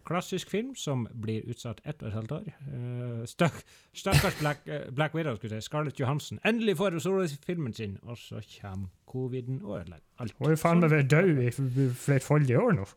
[0.03, 2.47] Klassisk film som blir utsatt ett og et halvt år.
[2.67, 3.61] Uh, stakk,
[3.95, 5.69] stakkars Black, uh, Black Widow, skulle jeg si.
[5.71, 6.39] Scarlett Johansen.
[6.45, 10.35] Endelig får hun solofilmen sin, og så kommer coviden og ødelegger alt.
[10.39, 11.51] Hun er faen meg død i
[12.05, 12.87] flerfoldige år nå.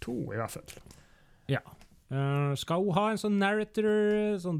[0.00, 0.82] To, i hvert fall.
[2.10, 3.86] Eh, skal hun ha en sånn narrator
[4.42, 4.58] sånn,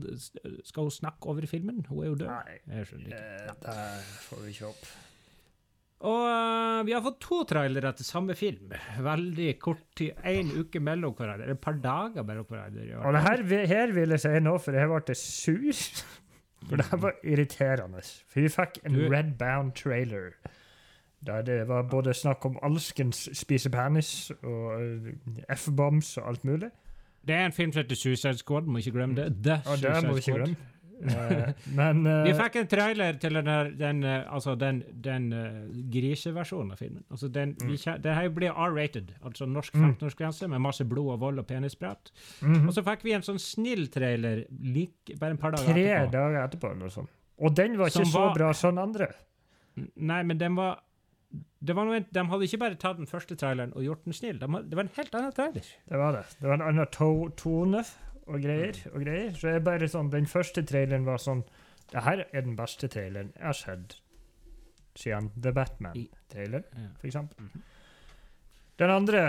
[0.62, 1.82] Skal hun snakke over filmen?
[1.88, 2.28] Hun er jo død.
[2.30, 2.84] Nei, det
[4.28, 4.84] får vi ikke opp.
[6.00, 8.70] Og uh, vi har fått to trailere til samme film.
[9.04, 10.16] Veldig kort tid.
[10.24, 11.50] Én uke mellom hverandre.
[11.52, 12.86] Et par dager mellom hverandre.
[13.04, 15.82] Og det her, her vil jeg si nå, for jeg ble sur.
[16.70, 18.00] For det her var irriterende.
[18.32, 20.32] For vi fikk en Du- Redbound trailer.
[21.26, 25.10] Der det var både snakk om alskens spisepenis og eh,
[25.52, 26.70] F-bombs og alt mulig.
[27.28, 29.26] Det er en film som heter Suicide Squad, må ikke glemme det.
[29.44, 30.54] The ikke Suicide Squad.
[31.00, 35.30] Eh, Men eh, Vi fikk en trailer til den, den, eh, altså den, den
[35.90, 37.04] griseversjonen av filmen.
[37.10, 39.94] Altså den, vi, den her blir R-rated, altså norsk Mm.
[39.94, 42.10] 15-årsgrense, med masse blod og vold og penisprat.
[42.42, 42.66] mhm.
[42.68, 46.12] Og så fikk vi en sånn snill trailer like, bare en par dager tre etterpå.
[46.12, 46.72] dager etterpå.
[46.76, 47.08] Eller sånn.
[47.40, 49.08] Og den var ikke Som så var- bra som den andre.
[49.96, 50.80] Nei, men den var
[51.62, 54.38] det var noe, De hadde ikke bare tatt den første traileren og gjort den snill.
[54.40, 55.62] De hadde, det var en helt annen trailer.
[55.88, 56.24] Det var det.
[56.40, 57.84] Det var en annen to tone
[58.30, 58.78] og greier.
[58.94, 59.32] og greier.
[59.36, 61.44] Så jeg bare sånn, Den første traileren var sånn
[61.90, 63.96] Det her er den beste traileren jeg har sett
[65.00, 66.62] siden The Batman-trailer,
[67.00, 67.36] for eksempel.
[67.40, 67.62] Mhm.
[68.78, 69.20] Den andre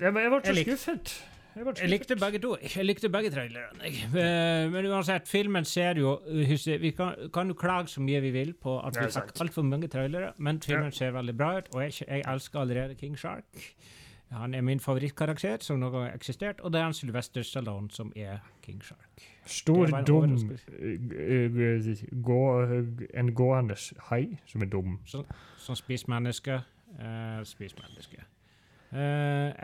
[0.00, 1.12] Jeg, jeg ble så skuffet.
[1.56, 2.56] Jeg, Jeg likte begge to.
[2.62, 3.82] Jeg likte begge trailerne.
[3.84, 6.14] Eh, Men uansett, filmen ser jo
[6.46, 9.62] husk, Vi kan, kan jo klage så mye vi vil på at vi har altfor
[9.66, 13.44] mange trailere, men filmen ser veldig bra ut, og jeg, jeg elsker allerede King Shark.
[14.30, 17.90] Han er min favorittkarakter som noen gang har eksistert, og det er han Sylvester Stallone
[17.90, 19.24] som er King Shark.
[19.46, 20.36] Stor, dum
[20.78, 22.42] eh, eh, gå,
[23.14, 23.74] En gående
[24.10, 25.00] hai som er dum.
[25.06, 26.62] Som spiser mennesker.
[26.90, 28.22] Uh, spiser mennesker.
[28.92, 28.98] Uh,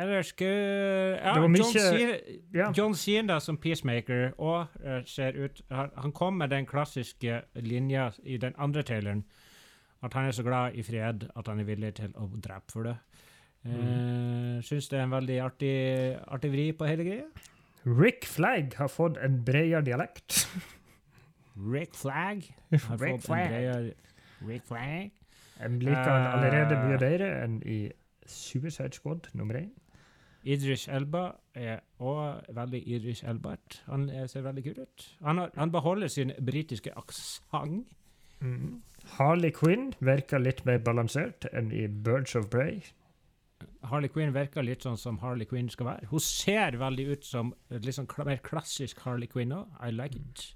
[0.01, 2.17] ellers uh, ja, John, Cena,
[2.55, 2.73] Ja.
[2.79, 8.11] John Cena som peacemaker og uh, ser ut han, han kom med den klassiske linja
[8.23, 9.25] i den andre traileren.
[10.03, 12.83] At han er så glad i fred at han er villig til å drepe for
[12.83, 12.97] det.
[13.67, 14.63] Mm.
[14.63, 15.75] Syns det er en veldig artig,
[16.33, 17.25] artig vri på hele greia.
[17.87, 20.47] Rick Flagg har fått en bredere dialekt.
[21.57, 23.95] Rick Flagg har Rick fått en bredere
[24.49, 25.11] Rick Flagg.
[25.61, 27.01] Jeg liker han allerede mye Eh.
[27.01, 27.79] bedre enn i
[28.27, 29.71] Suicide Squad nummer én.
[30.47, 33.81] Idris Elba er òg veldig Idris Elbert.
[33.87, 35.07] Han er, ser veldig kul ut.
[35.25, 37.87] Han, har, han beholder sin britiske aksent.
[38.41, 38.83] Mm.
[39.17, 42.83] Harley Quinn virker litt mer balansert enn i Birds of Prey.
[43.91, 46.09] Harley Quinn virker litt sånn som Harley Quinn skal være.
[46.11, 49.67] Hun ser veldig ut som litt sånn mer klassisk Harley Quinn òg.
[49.83, 50.47] I like it.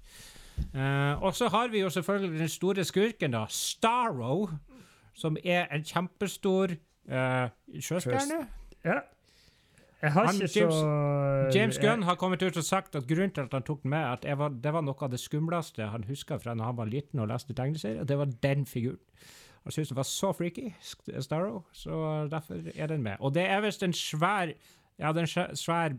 [0.75, 3.45] Uh, og så har vi jo selvfølgelig den store skurken, da.
[3.49, 4.49] Starro.
[5.17, 6.75] Som er en kjempestor
[7.11, 7.47] uh,
[7.79, 8.43] sjøstjerne.
[8.85, 8.99] Ja.
[10.01, 13.29] Jeg har Han- ikke James- så James Gunn har kommet ut og sagt at grunnen
[13.35, 15.89] til at han tok den med, at det var, det var noe av det skumleste
[15.91, 18.03] han huska fra når han var liten og leste tegneserier.
[18.09, 18.97] Det var den figuren.
[19.63, 20.71] Han syntes det var så freaky,
[21.21, 23.19] Starro, så derfor er den med.
[23.19, 24.53] Og det er visst en svær
[24.99, 25.93] ja, det er en svær- svær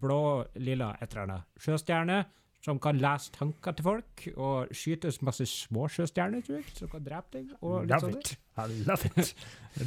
[0.00, 2.24] blå, lilla et eller annet sjøstjerne
[2.64, 7.04] som kan lese tanker til folk, og skytes masse små sjøstjerner, tror jeg, som kan
[7.06, 7.54] drepe deg.
[7.64, 8.32] Og litt Love it.
[8.60, 9.30] I love it.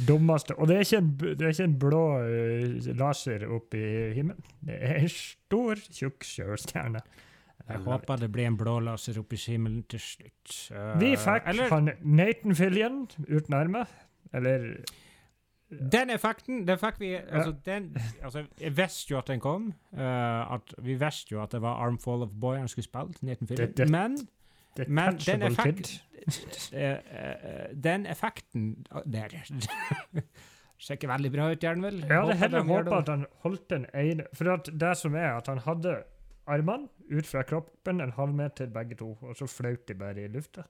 [0.08, 0.56] Dummeste.
[0.58, 4.42] Og det er ikke en, det er ikke en blå uh, laser oppe i himmelen.
[4.66, 7.04] Det er en stor, tjukk sjøstjerne.
[7.68, 10.56] Jeg håper det blir en blå laser opp i himmelen til slutt.
[10.70, 13.86] Uh, Vi fikk eller- han Nathan Fillion uten armer.
[14.34, 14.76] Eller
[15.70, 19.72] Den effekten, den fikk vi altså, den, altså, Jeg visste jo at den kom.
[19.96, 23.14] Uh, at Vi visste jo at det var Armfall of Boy han skulle spille.
[23.22, 23.56] 1940.
[23.56, 24.18] Det- det- Men
[24.88, 26.02] Men den effekt-
[26.72, 26.96] eh,
[27.84, 29.28] den effekten der
[30.78, 32.00] ser ikke veldig bra ut, gjør vel?
[32.00, 35.58] Jeg hadde heller håpa at han holdt den ene For det som er, at han
[35.58, 36.02] hadde
[36.46, 40.32] armene ut fra kroppen en halv meter begge to, og så flaut de bare i
[40.32, 40.66] lufta.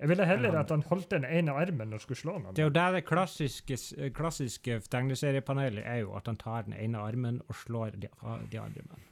[0.00, 2.54] Jeg ville heller at han holdt den ene armen og skulle slå noen.
[2.56, 3.76] Det er jo der det klassiske,
[4.16, 8.08] klassiske tegneseriepanelet er jo at han tar den ene armen og slår de,
[8.52, 9.10] de andre med.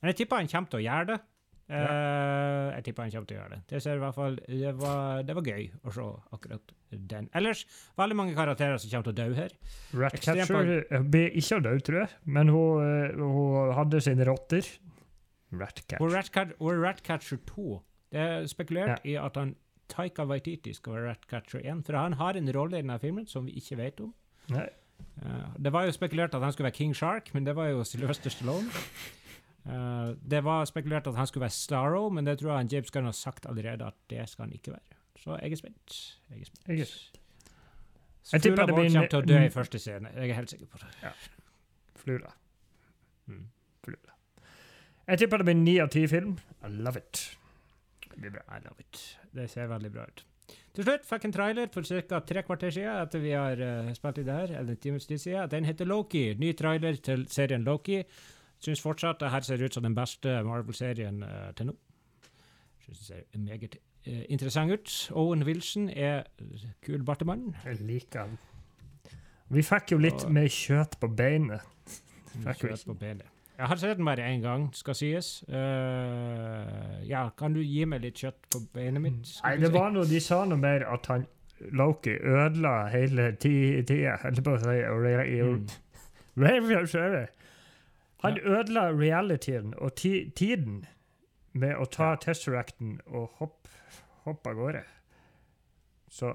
[0.00, 1.20] Men jeg tipper han kommer til å gjøre det.
[1.64, 3.60] Eh, jeg tipper han kommer til å gjøre det.
[3.70, 6.74] Det, ser i hvert fall, det, var, det var gøy å se akkurat
[7.14, 7.28] den.
[7.38, 7.62] Ellers
[8.02, 9.54] veldig mange karakterer som kommer til å dø her.
[10.02, 14.66] Ratcatcher blir ikke å dø, tror jeg, men hun, eh, hun hadde sine rotter.
[15.54, 16.14] Og Ratcatcher.
[16.16, 19.56] Ratcat- og Ratcatcher 2 Det er spekulert i at han
[19.88, 23.44] Taika Waititi skal være Ratcatcher 1, for han har en rolle i denne filmen som
[23.46, 24.14] vi ikke vet om.
[24.50, 24.68] Nei.
[25.24, 27.84] Uh, det var jo spekulert at han skulle være King Shark, men det var jo
[27.84, 28.68] Sylvester Stallone.
[29.66, 32.90] Uh, det var spekulert at han skulle være Starro, men det tror jeg han James
[32.90, 34.98] Gunn har sagt allerede at det skal han ikke være.
[35.18, 35.98] Så jeg er spent.
[36.30, 36.68] Jeg er spent.
[36.68, 37.20] Jeg er-
[38.32, 40.08] Jeg tipper Flula det vår kommer til å dø i første scene.
[40.14, 41.12] Jeg er helt sikker på det.
[41.96, 42.30] Flula.
[43.26, 43.46] Mm.
[43.84, 44.13] Flula.
[45.08, 46.36] Jeg tipper det blir ni av ti film.
[46.64, 47.24] I love it.
[48.08, 48.44] Det blir bra.
[48.56, 49.02] I love it.
[49.34, 50.24] Det ser veldig bra ut.
[50.74, 52.18] Til slutt fikk en trailer for ca.
[52.26, 55.18] tre kvarter siden etter vi har uh, spilt i det her, eller en times tid
[55.22, 55.50] siden.
[55.52, 56.24] Den heter Loki.
[56.38, 58.00] Ny trailer til serien Loki.
[58.64, 61.76] Syns fortsatt det her ser ut som den beste Marvel-serien uh, til nå.
[62.86, 63.76] Syns det ser meget
[64.08, 64.96] uh, interessant ut.
[65.12, 66.24] Owen Wilson er
[66.82, 67.52] kul bartemann.
[67.64, 68.38] Jeg liker han.
[69.54, 71.62] Vi fikk jo litt Og- mer kjøtt på beinet.
[72.34, 73.30] med kjøtt på benet.
[73.58, 75.44] Jeg har sett den bare én gang, skal sies.
[75.48, 79.30] Uh, ja, kan du gi meg litt kjøtt på beinet mitt?
[79.44, 81.26] Nei, det var noe De sa noe mer at han
[81.70, 84.16] Loki ødela hele ti- tida.
[84.24, 84.80] Holdt på å si
[85.44, 85.68] Mm.
[88.24, 90.86] Han ødela realityen og ti tiden
[91.52, 92.16] med å ta Ja.
[92.16, 93.68] Tesseracten og hoppe
[94.24, 94.82] hopp av gårde.
[96.10, 96.34] Så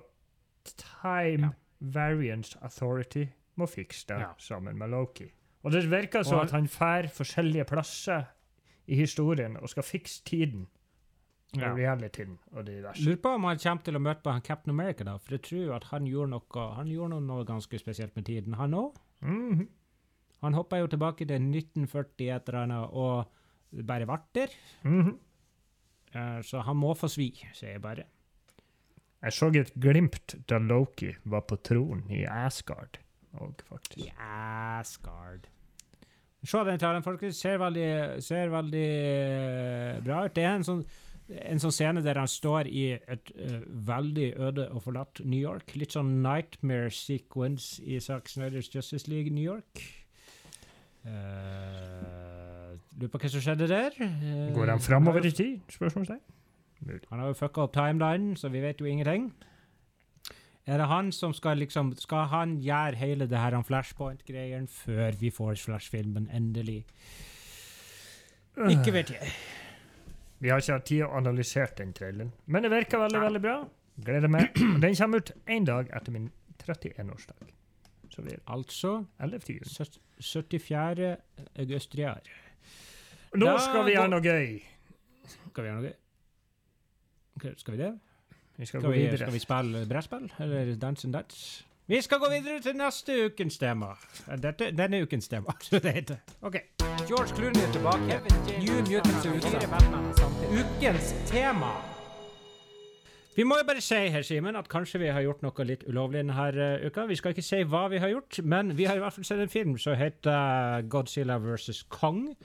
[0.64, 1.50] Time Ja.
[1.82, 3.28] Variance Authority
[3.58, 4.34] må fikse det Ja.
[4.38, 5.32] sammen med Loki.
[5.64, 8.30] Og det virker som at han fær forskjellige plasser
[8.88, 10.68] i historien og skal fikse tiden
[11.58, 11.74] Ja.
[11.74, 13.02] realityen og de diverse.
[13.02, 15.18] Lurer på om han kommer til å møte på han Captain America, da.
[15.18, 18.74] For jeg tror at han gjorde noe Han gjorde noe, ganske spesielt med tiden, han
[18.74, 18.96] òg.
[19.22, 19.68] Mhm.
[20.42, 23.26] Han hoppa jo tilbake til 1940 et eller annet og
[23.86, 24.50] bare ble der.
[24.84, 26.42] Mm -hmm.
[26.44, 28.04] så han må få svi, sier jeg bare.
[29.22, 33.00] Jeg så et glimt da Loki var på tronen i Asgard.
[33.38, 34.08] Og faktisk.
[34.08, 35.50] Ja, Skard.
[36.44, 37.36] Se den talen, folkens.
[37.36, 40.36] Ser veldig, ser veldig eh, bra ut.
[40.36, 40.84] Det er en sånn,
[41.30, 45.76] en sånn scene der han står i et uh, veldig øde og forlatt New York.
[45.76, 49.84] Litt sånn nightmare sequence i Zack Snyders Justice League New York.
[51.04, 54.00] Uh, lurer på hva som skjedde der.
[54.00, 55.60] Uh, Går han framover i tid?
[55.76, 56.24] Spørsmålstegn.
[57.12, 59.34] Han har jo fucka opp timelinen, så vi vet jo ingenting.
[60.68, 65.32] Er det han som skal liksom Skal han gjøre hele det her flashpoint-greien før vi
[65.32, 66.84] får Flash-filmen endelig?
[68.70, 69.32] Ikke vet jeg.
[70.40, 73.56] Vi har ikke hatt tid å analysere den traileren, men det virker veldig veldig bra.
[74.06, 74.56] Gleder meg.
[74.84, 76.30] Den kommer ut én dag etter min
[76.64, 77.50] 31-årsdag.
[78.10, 79.60] Så vi er Altså 11.
[80.20, 81.10] 74.
[81.60, 82.30] august i år.
[83.36, 84.60] Nå skal vi ha noe gøy.
[85.28, 85.98] Skal vi gjøre noe?
[87.40, 87.56] gøy?
[87.60, 87.92] Skal vi det?
[88.60, 89.18] Vi skal, Skal vi, videre.
[89.18, 90.32] skal vi spille brettspill?
[90.40, 91.66] Eller Dance and Dance?
[91.88, 93.94] Vi skal gå videre til neste ukens tema.
[94.44, 96.18] Dette, denne ukens tema, så det heter.
[96.42, 96.58] OK.
[97.08, 98.20] George Clooney er tilbake.
[98.60, 99.64] New Mutants er ute.
[100.60, 101.72] Ukens tema.
[103.36, 106.20] Vi må jo bare si her, Simen, at kanskje vi har gjort noe litt ulovlig
[106.20, 107.06] denne uh, uka.
[107.08, 109.40] Vi skal ikke si hva vi har gjort, men vi har i hvert fall sett
[109.40, 111.86] en film som heter Godzilla vs.
[111.88, 112.36] Kong.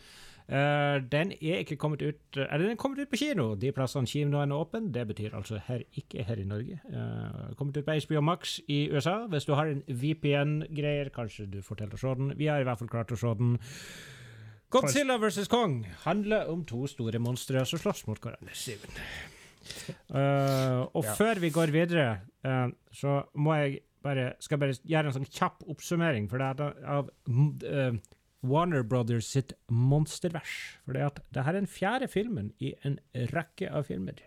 [0.45, 4.09] Eh, den er ikke kommet ut Eller den er kommet ut på kino, de plassene
[4.09, 4.91] kinoen er åpen.
[4.93, 6.81] Det betyr altså her, ikke her i Norge.
[6.85, 9.23] Uh, kommet ut på HBO Max i USA.
[9.27, 12.35] Hvis du har en VPN-greier, kanskje du får til å se den.
[12.37, 13.57] Vi har i hvert fall klart å se den.
[14.75, 15.49] Godzilla vs.
[15.49, 18.53] Kong handler om to store monstre som slåss mot hverandre.
[19.65, 21.15] Eh, og Ja.
[21.17, 25.65] før vi går videre, uh, så må jeg bare, skal bare gjøre en sånn kjapp
[25.73, 27.09] oppsummering for det er av
[27.65, 27.97] eh,
[28.45, 30.79] Warner Brothers sitt monstervers.
[30.85, 32.99] For det, at det her er den fjerde filmen i en
[33.33, 34.21] rekke av filmer.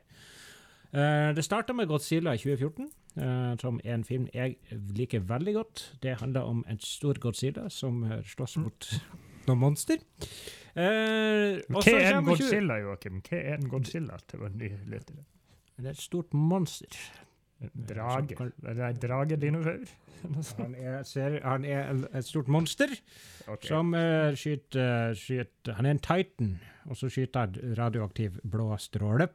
[0.94, 4.58] Eh, det starta med Godzilla i 2014, eh, som er en film jeg
[4.98, 5.86] liker veldig godt.
[6.04, 8.90] Det handler om en stor Godzilla som slåss mot
[9.48, 10.02] noen monster.
[10.78, 13.22] Eh, Hva er en Godzilla, Joakim?
[13.26, 14.20] Hva er en Godzilla?
[14.34, 14.50] Var.
[14.58, 16.98] Det er et stort monster.
[17.58, 18.38] Drage?
[18.64, 19.88] Er dragedinosaur?
[20.58, 22.90] Han er, ser, han er et stort monster
[23.46, 23.68] okay.
[23.70, 26.56] som uh, skyter, skyter Han er en titan,
[26.90, 29.30] og så skyter han radioaktiv blå stråle.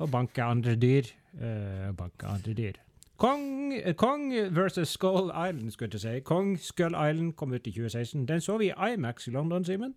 [0.00, 1.08] Og banker andre dyr.
[1.32, 2.80] Uh, banker andre dyr.
[3.20, 6.20] Kong, Kong versus Skull Island, skulle jeg til å si.
[6.24, 8.22] Kong Skull Island kom ut i 2016.
[8.28, 9.92] Den så vi i IMAX i London, Simen.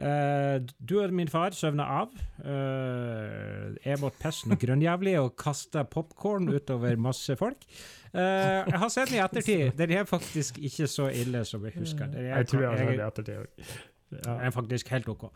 [0.00, 0.58] Uh,
[0.88, 2.14] du og min far søvna av.
[2.40, 7.66] Uh, jeg måtte pisse noe grønnjævlig og kaste popkorn utover masse folk.
[8.14, 9.70] Uh, jeg har sett den i ettertid.
[9.78, 12.10] Den er faktisk ikke så ille som jeg husker.
[12.16, 13.74] Er, Jeg tror jeg har sett den i ettertid òg.
[14.10, 15.28] Den er faktisk helt OK.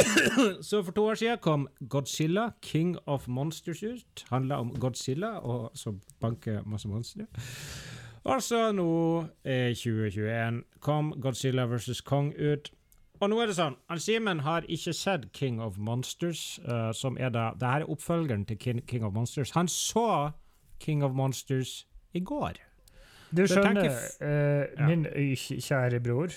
[0.68, 4.24] så for to år siden kom Godzilla, King of Monsters ut.
[4.30, 7.26] Handla om Godzilla, og så banker masse monstre.
[8.24, 12.00] Og så nå, i 2021, kom Godzilla vs.
[12.00, 12.70] Kong ut.
[13.20, 17.16] Og nå er det sånn, han Simen har ikke sett King of Monsters, uh, som
[17.20, 19.52] er da Det her er oppfølgeren til King, King of Monsters.
[19.54, 20.30] Han så
[20.80, 22.58] King of Monsters i går.
[23.34, 24.86] Du skjønner, tenker f- eh, Ja.
[24.88, 25.04] min
[25.36, 26.32] kjære bror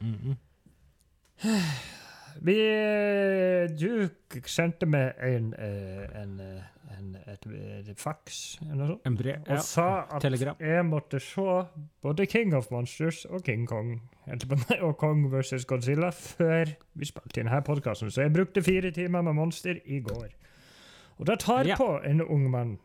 [0.00, 0.34] Mhm.
[2.44, 2.54] Vi
[3.78, 4.08] Du
[4.50, 7.46] sendte meg en, eh, en, eh, en et,
[7.88, 9.60] et faks eller noe brev og ja.
[9.62, 10.56] sa at Telegram.
[10.60, 11.46] jeg måtte se
[12.02, 14.00] både King of Monsters og King Kong
[14.80, 18.10] og Kong versus Godzilla før vi spilte inn denne podkasten.
[18.10, 20.28] Så jeg brukte fire timer med monster i går.
[21.18, 21.76] Og det tar Ja.
[21.76, 22.78] på en ung mann.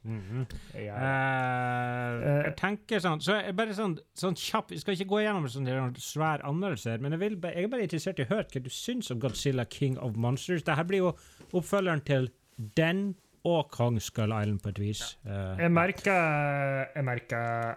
[0.00, 0.46] Mhm.
[0.80, 0.94] Ja.
[0.96, 5.44] uh, jeg tenker sånn Så jeg bare sånn, sånn kjapp Vi skal ikke gå gjennom
[5.44, 8.62] en sånn svær anmeldelse, men jeg, vil, jeg er bare interessert i å høre hva
[8.64, 10.64] du syns om Godzilla King of Monsters.
[10.64, 11.12] Dette blir jo
[11.52, 12.30] oppfølgeren til
[12.78, 13.10] den
[13.44, 15.04] og Kong Skull Island på et vis.
[15.24, 17.76] Eh, Jeg merker Jeg merker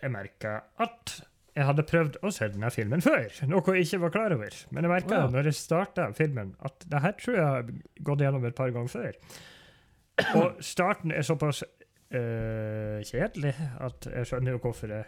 [0.00, 1.20] Jeg merker at
[1.54, 4.54] jeg hadde prøvd å se denne filmen før, noe jeg ikke var klar over.
[4.74, 5.26] Men jeg merka oh, ja.
[5.30, 7.68] når jeg starta filmen, at det her tror jeg har
[8.08, 9.18] gått gjennom et par ganger før.
[10.38, 11.64] Og starten er såpass
[12.14, 15.04] eh, kjedelig at jeg skjønner jo hvorfor det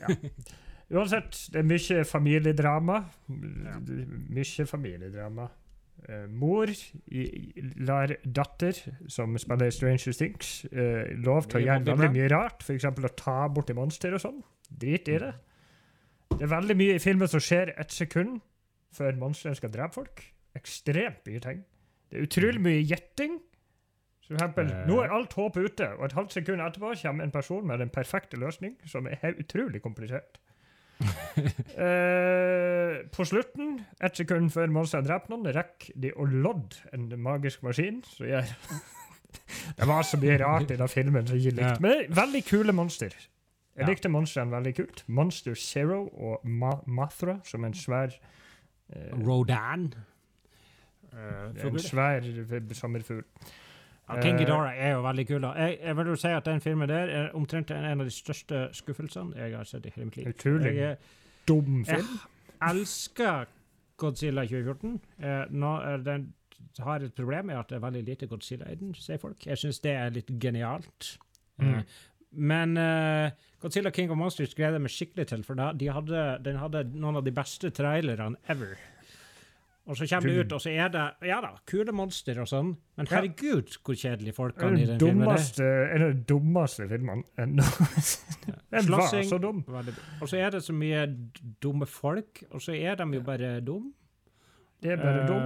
[0.00, 0.08] ja.
[0.92, 2.98] Uansett, det er mye familiedrama.
[3.28, 5.48] Mye familiedrama.
[6.02, 6.66] Uh, mor
[7.14, 7.22] i,
[7.86, 8.74] lar datter,
[9.12, 12.88] som spiller Stranger Things, uh, lov til å gjøre veldig mye rart, f.eks.
[12.90, 14.40] å ta borti monster og sånn.
[14.66, 15.30] Drit i det.
[16.32, 18.40] Det er veldig mye i filmen som skjer ett sekund
[18.92, 20.24] før monsteret skal drepe folk.
[20.58, 21.62] Ekstremt mye ting.
[22.10, 23.38] Det er utrolig mye gjetting.
[24.26, 24.86] For eksempel, Eh.
[24.86, 27.90] nå er alt håp ute, og et halvt sekund etterpå kommer en person med den
[27.90, 30.38] perfekte løsning, som er utrolig komplisert.
[31.82, 37.62] Eh, på slutten, ett sekund før monsteret dreper noen, rekker de å lodde en magisk
[37.62, 38.44] maskin Så jeg
[39.78, 41.80] Det var så mye rart i den filmen som jeg likte.
[41.80, 43.16] Men veldig kule monster.
[43.78, 45.04] Jeg likte monstrene veldig kult.
[45.08, 48.12] Monster Zero og Ma Mathra, som en svær
[48.92, 49.88] eh, Rodan.
[51.12, 52.28] Uh, En svær
[52.76, 53.24] sommerfugl.
[54.08, 55.40] Ja, King Eh, Ghidorah er jo veldig kul.
[55.42, 55.52] da.
[55.56, 58.68] Jeg, jeg vil jo si at den filmen der er omtrent en av de største
[58.72, 60.28] skuffelsene jeg har sett i hele mitt liv.
[60.28, 60.96] Utrolig Jeg,
[61.48, 62.04] dum jeg
[62.62, 63.46] elsker
[63.96, 65.00] Godzilla 2014.
[65.22, 65.74] Eh, nå
[66.04, 66.32] den
[66.80, 69.46] har et problem med at det er veldig lite Godzilla i den, sier folk.
[69.46, 71.16] Jeg syns det er litt genialt.
[71.60, 71.74] Mm.
[71.74, 71.82] Eh,
[72.32, 73.28] men uh,
[73.60, 76.86] Godzilla King of Monsters gleder jeg meg skikkelig til, for da, de hadde, den hadde
[76.94, 78.78] noen av de beste trailerne ever.
[79.90, 82.68] Og så kommer det ut, og så er det ja da, kule monster og sånn,
[82.96, 83.16] men Ja.
[83.16, 85.82] herregud hvor kjedelige folk kan er i den dummeste, filmen.
[85.82, 85.94] er.
[85.96, 87.64] en av de dummeste filmene ennå.
[88.70, 89.64] Den var så dum.
[90.20, 91.02] Og så er det så mye
[91.62, 93.92] dumme folk, og så er de jo bare dumme.
[94.82, 95.42] Det er bare dum.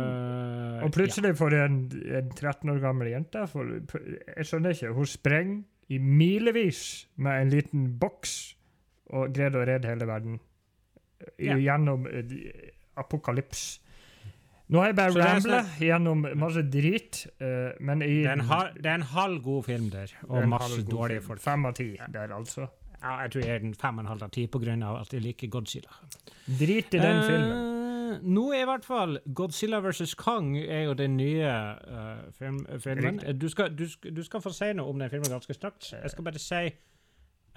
[0.80, 1.78] Eh, Og plutselig får en,
[2.16, 3.64] en 13 år gammel jente for,
[4.37, 4.93] Jeg skjønner ikke.
[4.95, 8.55] Hun sprenger i milevis med en liten boks
[9.11, 10.41] og greide å redde hele verden
[11.39, 11.57] Ja.
[11.57, 12.22] gjennom uh,
[12.97, 13.80] apokalyps.
[14.66, 18.48] Nå har jeg bare Så rambla gjennom masse drit, uh, men i Det er, en
[18.50, 21.40] halv, det er en halv god film der, og masse dårlige folk.
[21.40, 22.66] Fem av ti der, altså.
[23.02, 25.22] Ja, jeg tror jeg er den fem og en halv av ti av at jeg
[25.22, 26.00] liker Godzilla.
[26.46, 27.76] Drit i den uh, filmen.
[28.22, 30.14] Nå er i hvert fall Godzilla vs.
[30.18, 33.20] Kong er jo den nye uh, film, filmen.
[33.38, 35.92] Du skal, du, du skal få si noe om den filmen ganske straks.
[35.92, 36.64] Jeg skal bare si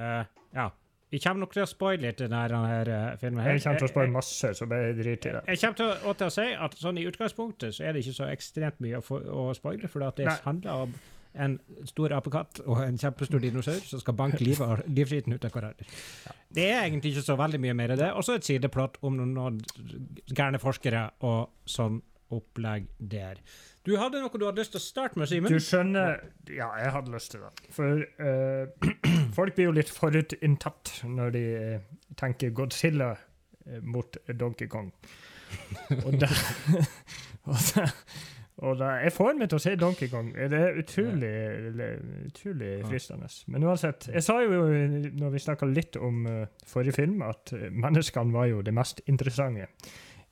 [0.02, 0.70] uh, Ja.
[1.10, 3.42] Vi kommer nok til å spoile litt denne, her, den her eh, filmen.
[3.42, 3.56] her.
[3.58, 5.44] Jeg kommer til å spoile masse, så bare drit i det.
[5.50, 8.18] Jeg kommer til å, til å si at sånn i utgangspunktet så er det ikke
[8.20, 10.36] så ekstremt mye å, få, å spoile, for det Nei.
[10.46, 10.94] handler om
[11.40, 11.56] en
[11.86, 15.86] stor apekatt og en kjempestor dinosaur som skal banke livet livskiten ut av hverandre.
[16.50, 18.12] Det er egentlig ikke så veldig mye mer av det.
[18.18, 19.60] Og så et sideplott om noen, noen
[20.34, 22.00] gærne forskere og sånn
[22.34, 23.42] opplegg der.
[23.90, 25.50] Du hadde noe du hadde lyst til å starte med, Simen?
[25.50, 26.20] Du skjønner
[26.54, 27.70] Ja, jeg hadde lyst til det.
[27.74, 28.90] For uh,
[29.38, 31.88] folk blir jo litt forutinntatt når de eh,
[32.20, 34.92] tenker Godzilla eh, mot Donkey Kong.
[36.06, 36.30] Og det,
[37.50, 37.86] og det,
[38.60, 40.30] og det Jeg får meg til å si Donkey Kong.
[40.38, 41.32] Det er utrolig,
[42.28, 43.32] utrolig fristende.
[43.50, 44.12] Men uansett.
[44.14, 44.68] Jeg sa jo
[45.18, 46.28] når vi snakka litt om
[46.70, 49.66] forrige film, at menneskene var jo det mest interessante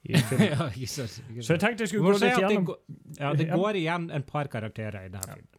[0.04, 0.48] i filmen.
[0.54, 3.48] ja, ikke sant, ikke Så jeg tenkte jeg skulle gå litt gjennom det, ja, det
[3.52, 5.54] går igjen en par karakterer i denne filmen.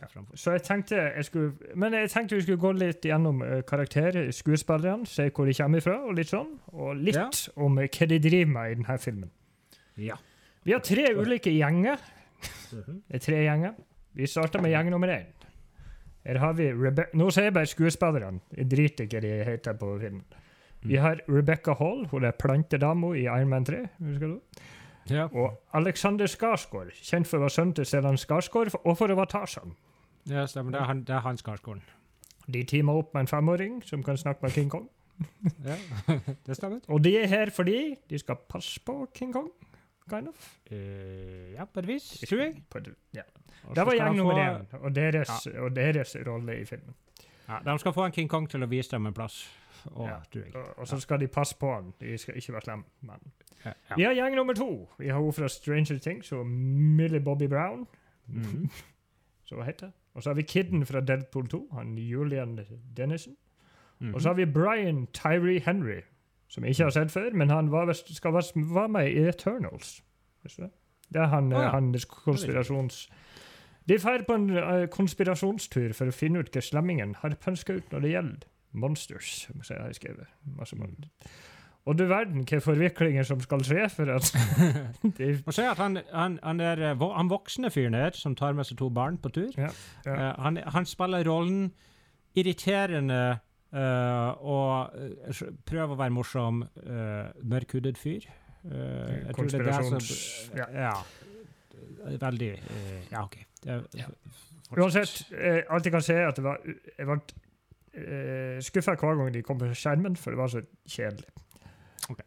[0.00, 0.08] Ja.
[0.34, 4.26] Så jeg tenkte jeg skulle Men jeg tenkte vi skulle gå litt gjennom uh, karakterer,
[4.34, 6.50] skuespillerne, se hvor de kommer fra, og litt sånn.
[6.74, 7.28] Og litt Ja.
[7.56, 9.30] om uh, hva de driver med i denne filmen.
[9.96, 10.18] Ja.
[10.64, 12.02] Vi har tre ulike gjenger.
[12.74, 13.02] Mhm.
[13.08, 13.74] Det er tre gjenger.
[14.14, 15.30] Vi starter med gjeng nummer én.
[16.24, 18.40] Her har vi Rebe Nå sier jeg bare skuespillerne.
[18.56, 20.24] Jeg driter i hva de heter på filmen.
[20.84, 23.86] Vi har Rebecca Hall, hun er plantedama i Iron Man 3.
[23.98, 24.40] Husker du?
[25.10, 25.26] Ja.
[25.32, 29.32] Og Alexander Skarsgård, kjent for å være sønnen til Stellan Skarsgård og for å være
[29.32, 29.76] Tarzan.
[30.28, 30.72] ja, stemmer.
[30.72, 31.82] Det er, han, det er han Skarsgården.
[32.52, 34.88] De teamer opp med en femåring som kan snakke med King Kong.
[35.64, 35.76] Ja,
[36.46, 36.80] det stemmer.
[36.88, 39.48] Og de er her fordi de skal passe på King Kong.
[40.10, 40.48] Kind of.
[40.72, 42.56] Uh, ja, på et vis, tror jeg.
[43.14, 43.22] Ja.
[43.74, 46.92] Det var gjeng nummer én, og deres, og deres rolle i filmen.
[47.48, 49.38] Ja, de skal få en King Kong til å vise dem en plass.
[49.84, 50.40] Og, Ja.
[50.54, 51.92] Og, og så skal de passe på han.
[52.00, 52.84] De skal ikke være slemme.
[53.00, 53.32] Men.
[53.64, 54.90] Ja, Vi har gjeng nummer to.
[54.98, 57.86] Vi har hun fra Stranger Things og Millie Bobby Brown.
[58.26, 58.70] Mm.
[59.44, 59.90] Så hva heter?
[60.14, 62.60] Og så har vi Kidden fra Deadpool 2, han Julian
[62.96, 63.36] Dennison.
[63.98, 64.14] Mhm.
[64.14, 66.00] Og så har vi Brian Tyree Henry,
[66.48, 70.04] som jeg ikke har sett før, men han var, skal være med i Eternals.
[70.44, 70.70] Du det?
[71.14, 71.68] Er han, Å ja.
[71.68, 73.10] han konspirasjons...
[73.88, 77.90] De drar på en uh, konspirasjonstur for å finne ut hva slemmingen har pønska ut
[77.92, 80.26] når det gjelder monsters, som jeg har skrevet.
[80.58, 81.10] Masse mon-
[81.84, 84.30] Og du verden hva forviklinger som skal skje for at
[85.18, 88.56] de, Må si at han, han, han, er, eh, han voksne fyren der, som tar
[88.56, 89.68] med seg to barn på tur, Ja,
[90.06, 90.14] ja.
[90.14, 91.72] Uh, han, han spiller rollen
[92.34, 93.38] irriterende
[93.74, 94.96] uh, og
[95.68, 96.64] prøver å være morsom,
[97.42, 98.24] mørkhudet fyr.
[98.64, 100.66] Jeg tror det er det som ja.
[100.72, 100.94] Ja.
[102.20, 102.50] Veldig
[103.12, 103.36] Ja, OK.
[104.74, 105.28] Uansett,
[105.70, 107.18] alt jeg kan si, er at det var, jeg ble
[107.96, 111.24] uh, skuffa hver gang de kom på skjermen, for det var så kjedelig.
[112.10, 112.24] Okay.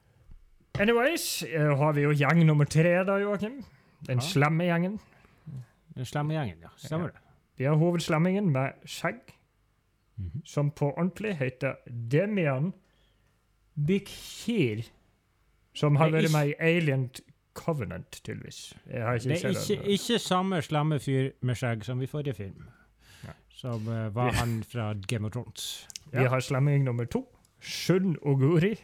[0.79, 3.63] Anyways, uh, har vi jo gjeng nummer tre, da, Joakim.
[4.07, 4.21] Den Ja.
[4.27, 4.99] slemme gjengen.
[5.95, 6.69] Den slemme gjengen, ja.
[6.77, 7.17] Stemmer det.
[7.57, 9.19] Vi har hovedslemmingen med skjegg,
[10.17, 10.41] Mhm.
[10.45, 11.75] som på ordentlig heter
[12.11, 12.73] Demian
[13.87, 14.85] Bikhir.
[15.73, 17.09] Som har vært med i Alien
[17.53, 18.73] Covenant, tydeligvis.
[18.87, 22.67] Det er ikke, ikke samme slemme fyr med skjegg som i forrige film.
[23.57, 23.73] Ja.
[23.73, 25.87] Som eh, var han fra Game of Thrones.
[26.13, 27.23] Vi har slemming nummer to,
[27.59, 28.75] Shun Oguri.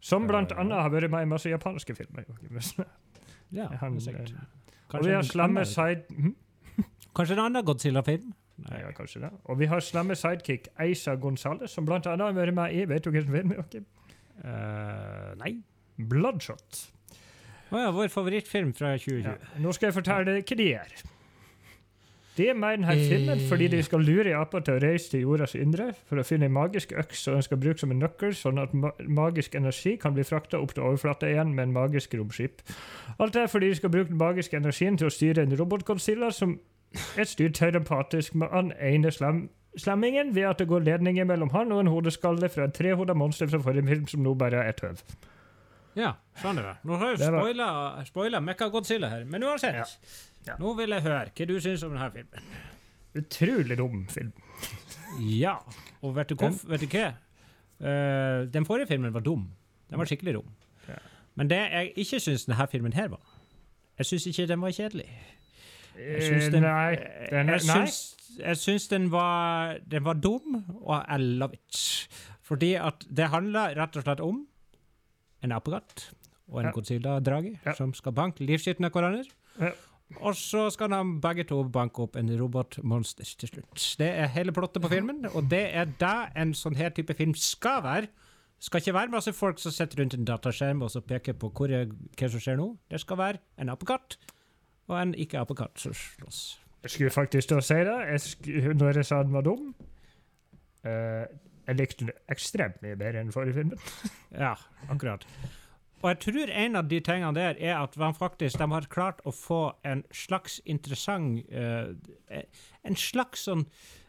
[0.00, 0.58] Som blant Eh.
[0.60, 2.24] annet har vært med i masse japanske filmer.
[3.54, 4.32] Ja, Han, er sikkert.
[4.34, 6.02] eh, Og vi har slemme side...
[6.10, 6.34] Hm?
[7.14, 8.32] Kanskje en annen Godzilla-film?
[8.66, 9.30] Nei, ja, kanskje det.
[9.44, 13.04] Og vi har slemme sidekick Eisa Gonzales, som blant annet har vært med i Vet
[13.04, 13.52] du hvilken film?
[13.54, 13.86] Joakim?
[14.44, 15.52] Eh, nei.
[15.96, 16.82] Bloodshot.
[17.72, 19.22] Å ja, vår favorittfilm fra 2020.
[19.30, 19.36] Ja.
[19.62, 20.96] Nå skal jeg fortelle deg hva de gjør.
[22.36, 25.22] De er med i denne filmen fordi de skal lure aper til å reise til
[25.24, 28.34] jordas indre for å finne en magisk øks som de skal bruke som en nøkkel,
[28.36, 28.74] sånn at
[29.08, 32.60] magisk energi kan bli frakta opp til overflata igjen med en magisk romskip.
[33.16, 36.28] Alt det er fordi de skal bruke den magiske energien til å styre en robotkonsilla
[36.34, 36.58] som
[37.16, 41.72] er styrt telepatisk med han ene slem slemmingen ved at det går ledninger mellom han
[41.72, 45.02] og en hodeskalle fra et trehoda monster fra forrige film som nå bare er tøv.
[45.96, 46.78] Ja, skjønner jeg.
[46.84, 47.66] Nå har jeg spoila,
[48.04, 49.78] spoila Mecha-Godzilla her, men uansett.
[49.80, 49.86] Ja.
[50.46, 50.56] Ja.
[50.60, 52.50] Nå vil jeg høre hva du syns om denne filmen.
[53.16, 54.32] Utrolig dum film.
[55.16, 55.54] Ja,
[56.04, 57.06] og vet du, hvorf, vet du hva?
[57.80, 59.46] Uh, den forrige filmen var dum.
[59.88, 60.50] Den var skikkelig dum.
[60.90, 60.98] Ja.
[61.40, 63.22] Men det jeg ikke syns denne filmen her var
[63.96, 65.06] Jeg syns ikke den var kjedelig.
[65.96, 68.00] Jeg syns den, Eh, nei, den jeg syns,
[68.36, 72.08] jeg syns den var Den var dum, og I love it.
[72.44, 74.42] Fordi at det handler rett og slett om
[75.46, 76.08] en apekatt
[76.50, 76.72] og en Ja.
[76.76, 77.74] Godzilla-drage Ja.
[77.78, 79.24] som skal banke livskiten av hverandre.
[79.60, 79.72] Ja.
[80.22, 83.96] Og så skal de begge to banke opp en robotmonster til slutt.
[83.98, 87.34] Det er hele plottet på filmen, og det er det en sånn her type film
[87.34, 88.08] skal være.
[88.60, 91.68] skal ikke være masse folk som sitter rundt en dataskjerm og så peker på hvor,
[91.68, 92.68] hva som skjer nå.
[92.88, 94.16] Det skal være en apekatt
[94.88, 96.58] og en ikke-apekatt som slåss.
[96.82, 97.98] Jeg skulle faktisk til å si det.
[98.12, 99.74] Jeg skulle, når jeg sa den var dum
[100.84, 101.26] eh,
[101.66, 103.78] Jeg likte den ekstremt mye bedre enn forrige filmen.
[104.46, 104.54] Ja,
[104.92, 105.24] akkurat.
[106.02, 109.22] Og jeg tror en av de tingene der er at man faktisk de har klart
[109.24, 111.94] å få en slags interessant uh,
[112.84, 113.64] En slags sånn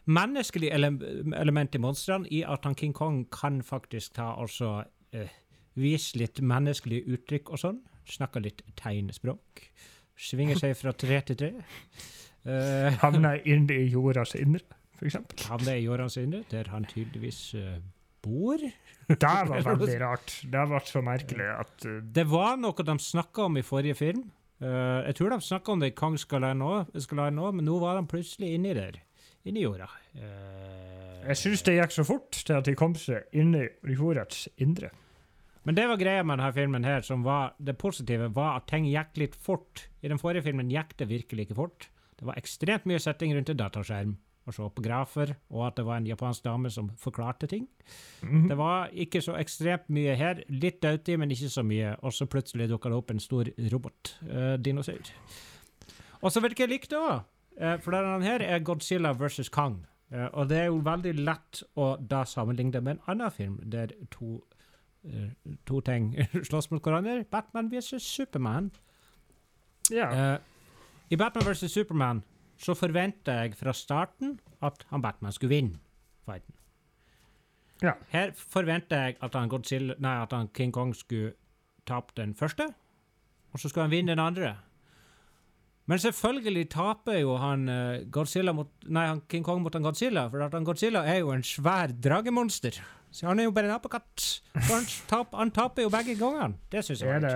[0.08, 0.92] menneskelig ele
[1.36, 4.82] element i monstrene, i at han King Kong kan faktisk ta altså
[5.16, 5.36] uh,
[5.78, 7.82] Vise litt menneskelige uttrykk og sånn.
[8.08, 9.62] Snakke litt tegnspråk.
[10.18, 11.52] Svinge seg fra tre til tre.
[12.48, 15.38] Uh, Havna inn i jordas indre, for eksempel.
[15.68, 17.78] er i jordene sine, der han tydeligvis uh,
[18.22, 18.58] bor.
[19.08, 20.34] Det var veldig rart.
[20.42, 24.26] Det ble så merkelig at uh, Det var noe de snakka om i forrige film.
[24.58, 28.08] Uh, jeg tror de snakka om det i Kong Skalain òg, men nå var de
[28.10, 28.98] plutselig inni der.
[29.46, 29.86] Inni jorda.
[30.18, 34.90] Jeg syns det gikk så fort til at de kom seg inn i jordets indre.
[35.64, 38.88] Men det var greia med denne filmen her, som var det positive, var at ting
[38.88, 39.86] gikk litt fort.
[40.02, 41.88] I den forrige filmen gikk det virkelig ikke fort.
[42.18, 44.16] Det var ekstremt mye setting rundt en dataskjerm
[44.48, 47.66] og så på grafer, og at det var en japansk dame som forklarte ting.
[48.22, 48.48] Mhm.
[48.48, 50.42] Det var ikke så ekstremt mye her.
[50.48, 51.94] Litt dauti, men ikke så mye.
[52.02, 55.12] Og så plutselig dukka det opp en stor robot-dinosaur.
[56.22, 57.20] og så vet du hva jeg likte òg?
[57.82, 59.84] for denne her er Godzilla versus Kong.
[60.14, 63.58] Uh, og det er jo veldig lett å da sammenligne det med en annen film
[63.68, 64.44] der to,
[65.04, 65.34] eh,
[65.66, 66.14] to ting
[66.48, 67.26] slåss mot hverandre.
[67.30, 68.70] Batman versus Superman.
[69.90, 70.08] Ja.
[70.12, 70.38] Eh,
[71.10, 71.72] I Batman vs.
[71.72, 72.22] Superman
[72.58, 75.78] så forventa jeg fra starten at han Batman skulle vinne
[76.26, 76.54] fighten.
[77.82, 77.94] Ja.
[78.10, 81.36] Her forventa jeg at han, Godzilla, nei, at han King Kong skulle
[81.86, 82.66] tape den første,
[83.52, 84.56] og så skulle han vinne den andre.
[85.88, 90.26] Men selvfølgelig taper jo han, eh, Godzilla mot, nei, han King Kong mot han Godzilla,
[90.28, 92.76] for at han Godzilla er jo en svær dragemonster.
[93.10, 94.20] Så han er jo bare en apekatt.
[94.52, 96.58] Så han, tap, han taper jo begge gangene.
[96.68, 97.32] Det syns jeg Er det.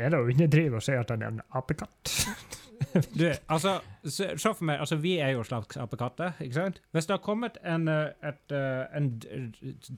[0.00, 2.10] Er det å underdrive å si at han er en apekatt?
[3.18, 3.76] Du, altså,
[4.08, 6.80] se for meg, altså vi er jo slags apekatter, ikke sant?
[6.94, 9.10] Hvis det har kommet en, eh, et, eh, en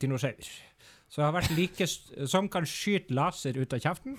[0.02, 0.34] dinosaur
[1.12, 1.86] som har vært like,
[2.26, 4.18] som kan skyte laser ut av kjeften,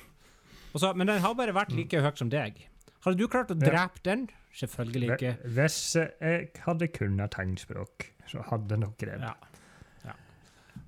[0.76, 2.64] så, men den har bare vært like høy som deg.
[3.05, 3.68] Hadde du klart å Ja.
[3.68, 4.28] drepe den?
[4.53, 5.34] Selvfølgelig ikke.
[5.57, 9.20] Hvis jeg hadde kunnet tegnspråk, så hadde nok det.
[9.20, 9.34] Ja.
[10.05, 10.14] ja.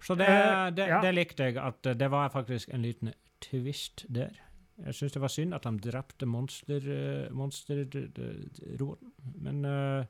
[0.01, 4.31] Så det, Eh, det, det likte jeg, at det var faktisk en liten twist der.
[4.83, 7.29] Jeg syns det var synd at han drepte monster, eh,
[9.45, 10.07] men eh,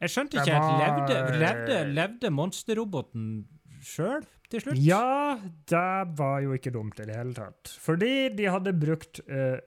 [0.00, 3.26] Jeg skjønte ikke at levde, levde, levde monsterroboten
[3.84, 4.80] sjøl til slutt?
[4.80, 5.36] Ja,
[5.68, 7.74] det var jo ikke dumt i det hele tatt.
[7.82, 9.58] Fordi de hadde brukt uh,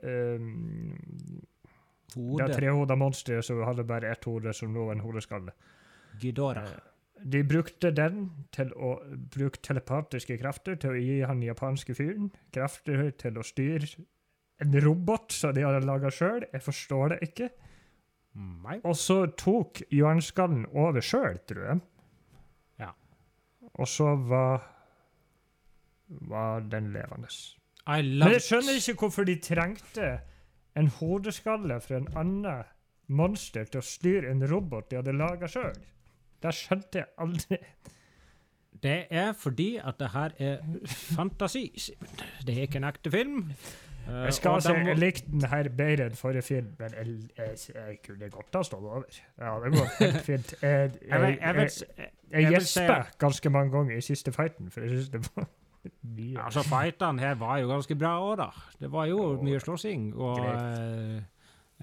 [2.16, 2.52] det Hodet.
[2.56, 5.56] trehoda monsteret som hadde bare ett hode, som nå er en hodeskalle.
[6.22, 6.70] Ghidorah.
[7.24, 8.98] De brukte den til å
[9.32, 13.88] bruke telepatiske krefter til å gi han japanske fyren krefter til å styre
[14.64, 16.46] en robot som de hadde laga sjøl.
[16.52, 17.50] Jeg forstår det ikke.
[18.36, 18.78] Nei.
[18.84, 21.82] Og så tok Jørnskallen over sjøl, tror jeg.
[22.84, 22.92] Ja.
[23.76, 24.72] Og så var
[26.08, 27.30] var den levende.
[27.88, 30.10] Men jeg skjønner ikke hvorfor de trengte
[30.78, 32.72] en hodeskalle fra en annen
[33.08, 35.76] monster til å styre en robot de hadde laga sjøl.
[36.46, 37.60] Det skjønte jeg aldri.
[38.86, 41.66] Det er fordi at det her er fantasi,
[42.46, 43.42] Det er ikke en ekte film.
[44.06, 47.98] Jeg skal si, jeg likte den her bedre enn forrige film, men jeg, jeg, jeg
[48.06, 49.04] kunne godt ha stått over.
[49.40, 50.54] Ja, det går helt fint.
[50.62, 55.46] Jeg, jeg, gjespa ganske mange ganger i siste fighten, for jeg syns det var
[56.18, 56.42] mye.
[56.44, 58.48] Altså, fightene her var jo ganske bra òg, da.
[58.82, 60.08] Det var jo mye slåssing.
[60.16, 61.22] Og eh,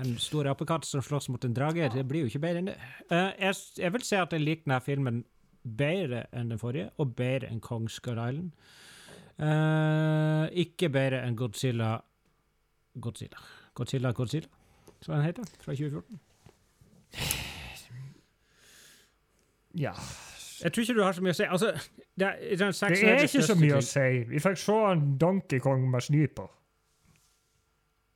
[0.01, 2.79] en stor apekatt som slåss mot en drage, det blir jo ikke bedre enn det.
[3.11, 5.21] Eh, jeg, jeg vil si at jeg liker denne filmen
[5.63, 8.51] bedre enn den forrige, og bedre enn Kongsgard Island.
[9.43, 11.95] Uh, ikke bedre enn Godzilla
[13.01, 13.41] Godzilla.
[13.75, 14.49] Godzilla Godzilla,
[15.01, 16.21] som den heter, fra 2014.
[19.81, 19.93] Ja.
[20.63, 21.47] Jeg tror ikke du har så mye å si.
[21.49, 21.71] Altså,
[22.19, 24.09] det er, det er, Det er ikke så mye å si.
[24.29, 26.51] Vi fikk se en Donkey Kong med sniper.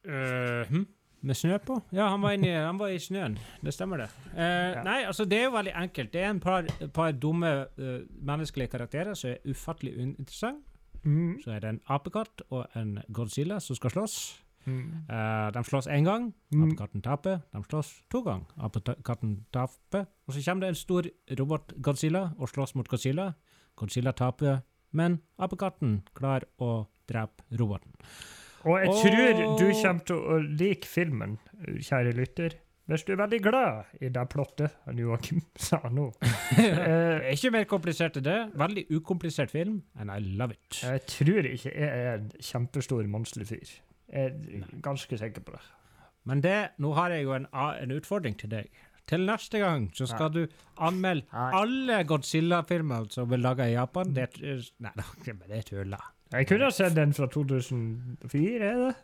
[0.07, 0.85] Eh, hm?
[1.23, 1.83] Med snø på?
[1.93, 3.39] Ja, han var, inni, han var i snøen.
[3.65, 4.09] Det stemmer, det.
[4.37, 4.83] Eh, Ja.
[4.85, 6.13] Nei, altså, det er jo veldig enkelt.
[6.13, 6.63] Det er en par,
[6.95, 10.63] par dumme uh, menneskelige karakterer som er ufattelig uinteressante.
[11.05, 11.39] Mm.
[11.43, 14.17] Så er det en apekatt og en Godzilla som skal slåss.
[14.67, 15.07] Mm.
[15.11, 16.65] Uh, de slåss én gang, Mm.
[16.69, 17.41] apekatten taper.
[17.53, 20.07] De slåss to ganger, apekatten taper.
[20.29, 21.03] Og så kommer det en stor
[21.39, 23.33] robot-Godzilla og slåss mot Godzilla.
[23.77, 24.63] Godzilla taper,
[24.93, 27.93] men apekatten klarer å drepe roboten.
[28.67, 32.57] Og jeg tror tror du kommer til å like filmen, kjære lytter,
[32.87, 36.07] hvis du er veldig glad i det plottet han Joakim sa nå.
[36.55, 38.37] Eh, er ikke mer komplisert enn det.
[38.59, 40.83] Veldig ukomplisert film, and I love it.
[40.83, 43.73] jeg tror ikke jeg er en kjempestor monsterfyr.
[44.07, 45.65] Jeg er ganske sikker på det.
[46.27, 48.71] Men det, nå har jeg jo en, en utfordring til deg.
[49.07, 50.41] Til neste gang så skal du
[50.83, 51.51] anmelde Nei.
[51.55, 54.15] alle Godzilla-filmer som er laga i Japan.
[54.15, 54.95] Det er, nei,
[55.27, 56.01] det er tulla.
[56.33, 58.95] Jeg kunne ha sett den fra 2004, er det?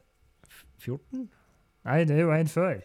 [0.82, 1.28] 14?
[1.84, 2.82] Nei, det er jo en før.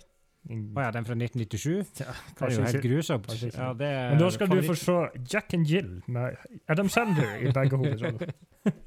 [0.47, 1.99] Å ja, den fra 1997?
[1.99, 3.31] Ja, Det er jo helt grusomt.
[3.43, 4.97] Ja, det Men da skal du få se
[5.33, 6.37] Jack and Jill med
[6.69, 8.31] Adam Sandler i begge hovedroller.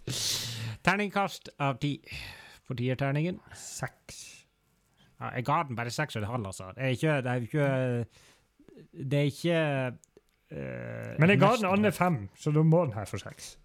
[0.86, 1.98] Terningkast av ti
[2.66, 3.42] på tierterningen.
[3.54, 4.46] Seks.
[5.20, 6.70] Ja, jeg ga den bare seks og en halv, altså.
[6.76, 7.68] Det er ikke Det er ikke
[9.10, 9.58] Det er ikke
[10.56, 13.58] uh, Men jeg ga den andre fem, så da må den her få seks.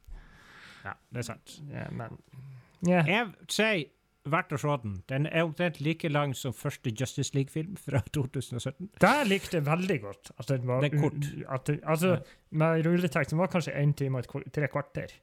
[0.86, 1.60] Ja, det er sant.
[1.72, 2.20] Ja, men
[2.86, 3.02] ja.
[3.08, 3.86] Jeg sier
[4.30, 4.96] verdt å se den.
[5.10, 8.90] Den er omtrent like lang som første Justice League-film fra 2017.
[9.02, 11.30] Der likte jeg veldig godt at den var er kort.
[11.50, 12.18] At det, altså,
[12.50, 15.14] med rulleteksten var kanskje én time og tre kvarter.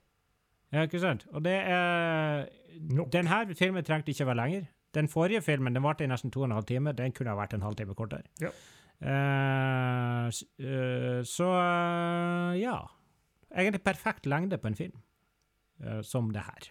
[0.72, 1.26] Ja, ikke sant?
[1.32, 3.10] Og det er Nok.
[3.12, 4.62] Den her filmen trengte ikke være lenger.
[4.96, 6.94] Den forrige filmen den varte i nesten to og en halv time.
[6.96, 8.24] Den kunne ha vært en halvtime kortere.
[8.40, 8.48] Ja.
[9.02, 10.30] Uh,
[10.62, 12.78] eh, så uh, ja.
[13.52, 14.94] Egentlig perfekt lengde på en film
[16.06, 16.68] som det her.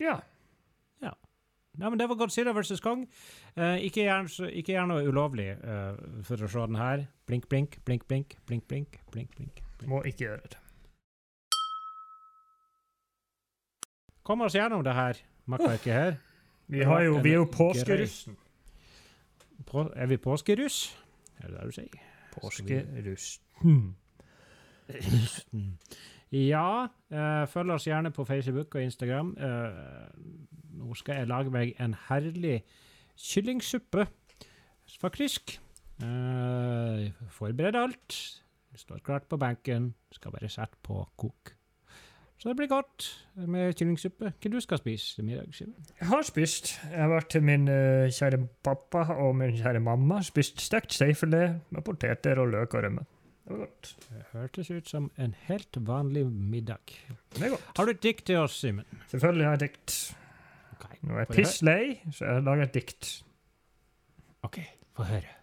[0.00, 0.20] Ja.
[1.72, 2.80] Nei, men Det var Godzilla vs.
[2.84, 3.06] Kong.
[3.56, 7.06] Eh, ikke gjør noe ulovlig eh, for å se den her.
[7.28, 9.62] Blink, blink, blink, blink, blink, blink, blink, blink.
[9.88, 10.60] Må ikke gjøre det.
[14.22, 16.20] Kom oss gjennom det her makkverket her.
[16.70, 18.36] Vi, har jo, vi er jo en påskerussen.
[19.66, 20.78] På, er vi påskeruss?
[21.40, 22.04] Er det det du sier?
[22.36, 23.42] Påskerussen.
[23.62, 23.96] Hmm.
[26.32, 29.34] Ja, uh, følg oss gjerne på Facebook og Instagram.
[29.36, 30.12] Uh,
[30.80, 32.62] nå skal jeg lage meg en herlig
[33.20, 34.06] kyllingsuppe,
[35.00, 35.58] faktisk.
[36.02, 38.20] Uh, forbered alt.
[38.72, 39.92] Det står klart på benken.
[40.12, 41.52] Skal bare sette på kok.
[42.42, 43.04] Så det blir godt
[43.46, 44.32] med kyllingsuppe.
[44.34, 45.52] Hva du skal spise til middag?
[45.54, 46.72] Jeg har spist.
[46.90, 50.18] Jeg har vært til min eh, kjære pappa og min kjære mamma.
[50.26, 53.04] Spist stekt seifilet med poteter og løk og rømme.
[53.42, 53.96] Det var godt.
[54.08, 56.94] Det hørtes ut som en helt vanlig middag.
[57.34, 57.68] Det er godt.
[57.76, 58.86] Har du et dikt til oss, Simen?
[59.10, 60.16] Selvfølgelig har jeg et dikt.
[60.76, 60.96] Okay.
[61.02, 61.84] Nå er jeg er piss lei,
[62.14, 63.12] så jeg lager et dikt.
[64.46, 64.58] OK,
[64.96, 65.38] få høre.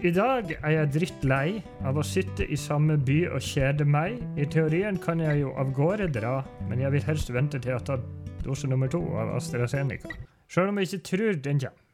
[0.00, 4.16] I dag er jeg drittlei av å sitte i samme by og kjede meg.
[4.40, 6.38] I teorien kan jeg jo av gårde dra,
[6.68, 8.04] men jeg vil helst vente til jeg har tatt
[8.44, 10.12] dose nummer to av AstraZeneca.
[10.48, 11.86] Sjøl om jeg ikke tror den kommer.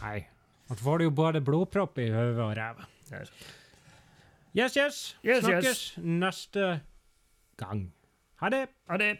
[0.00, 0.18] Nei.
[0.70, 2.86] Da får du jo både blodpropp i hodet og ræva.
[4.54, 5.00] Yes, yes.
[5.26, 6.80] Yes, Snakkes neste
[7.58, 7.88] gang.
[8.38, 8.68] Ha det.
[8.86, 9.16] Ha det.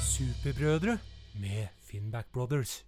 [0.00, 0.98] Superbrødre
[1.34, 2.84] med Finnback Brothers.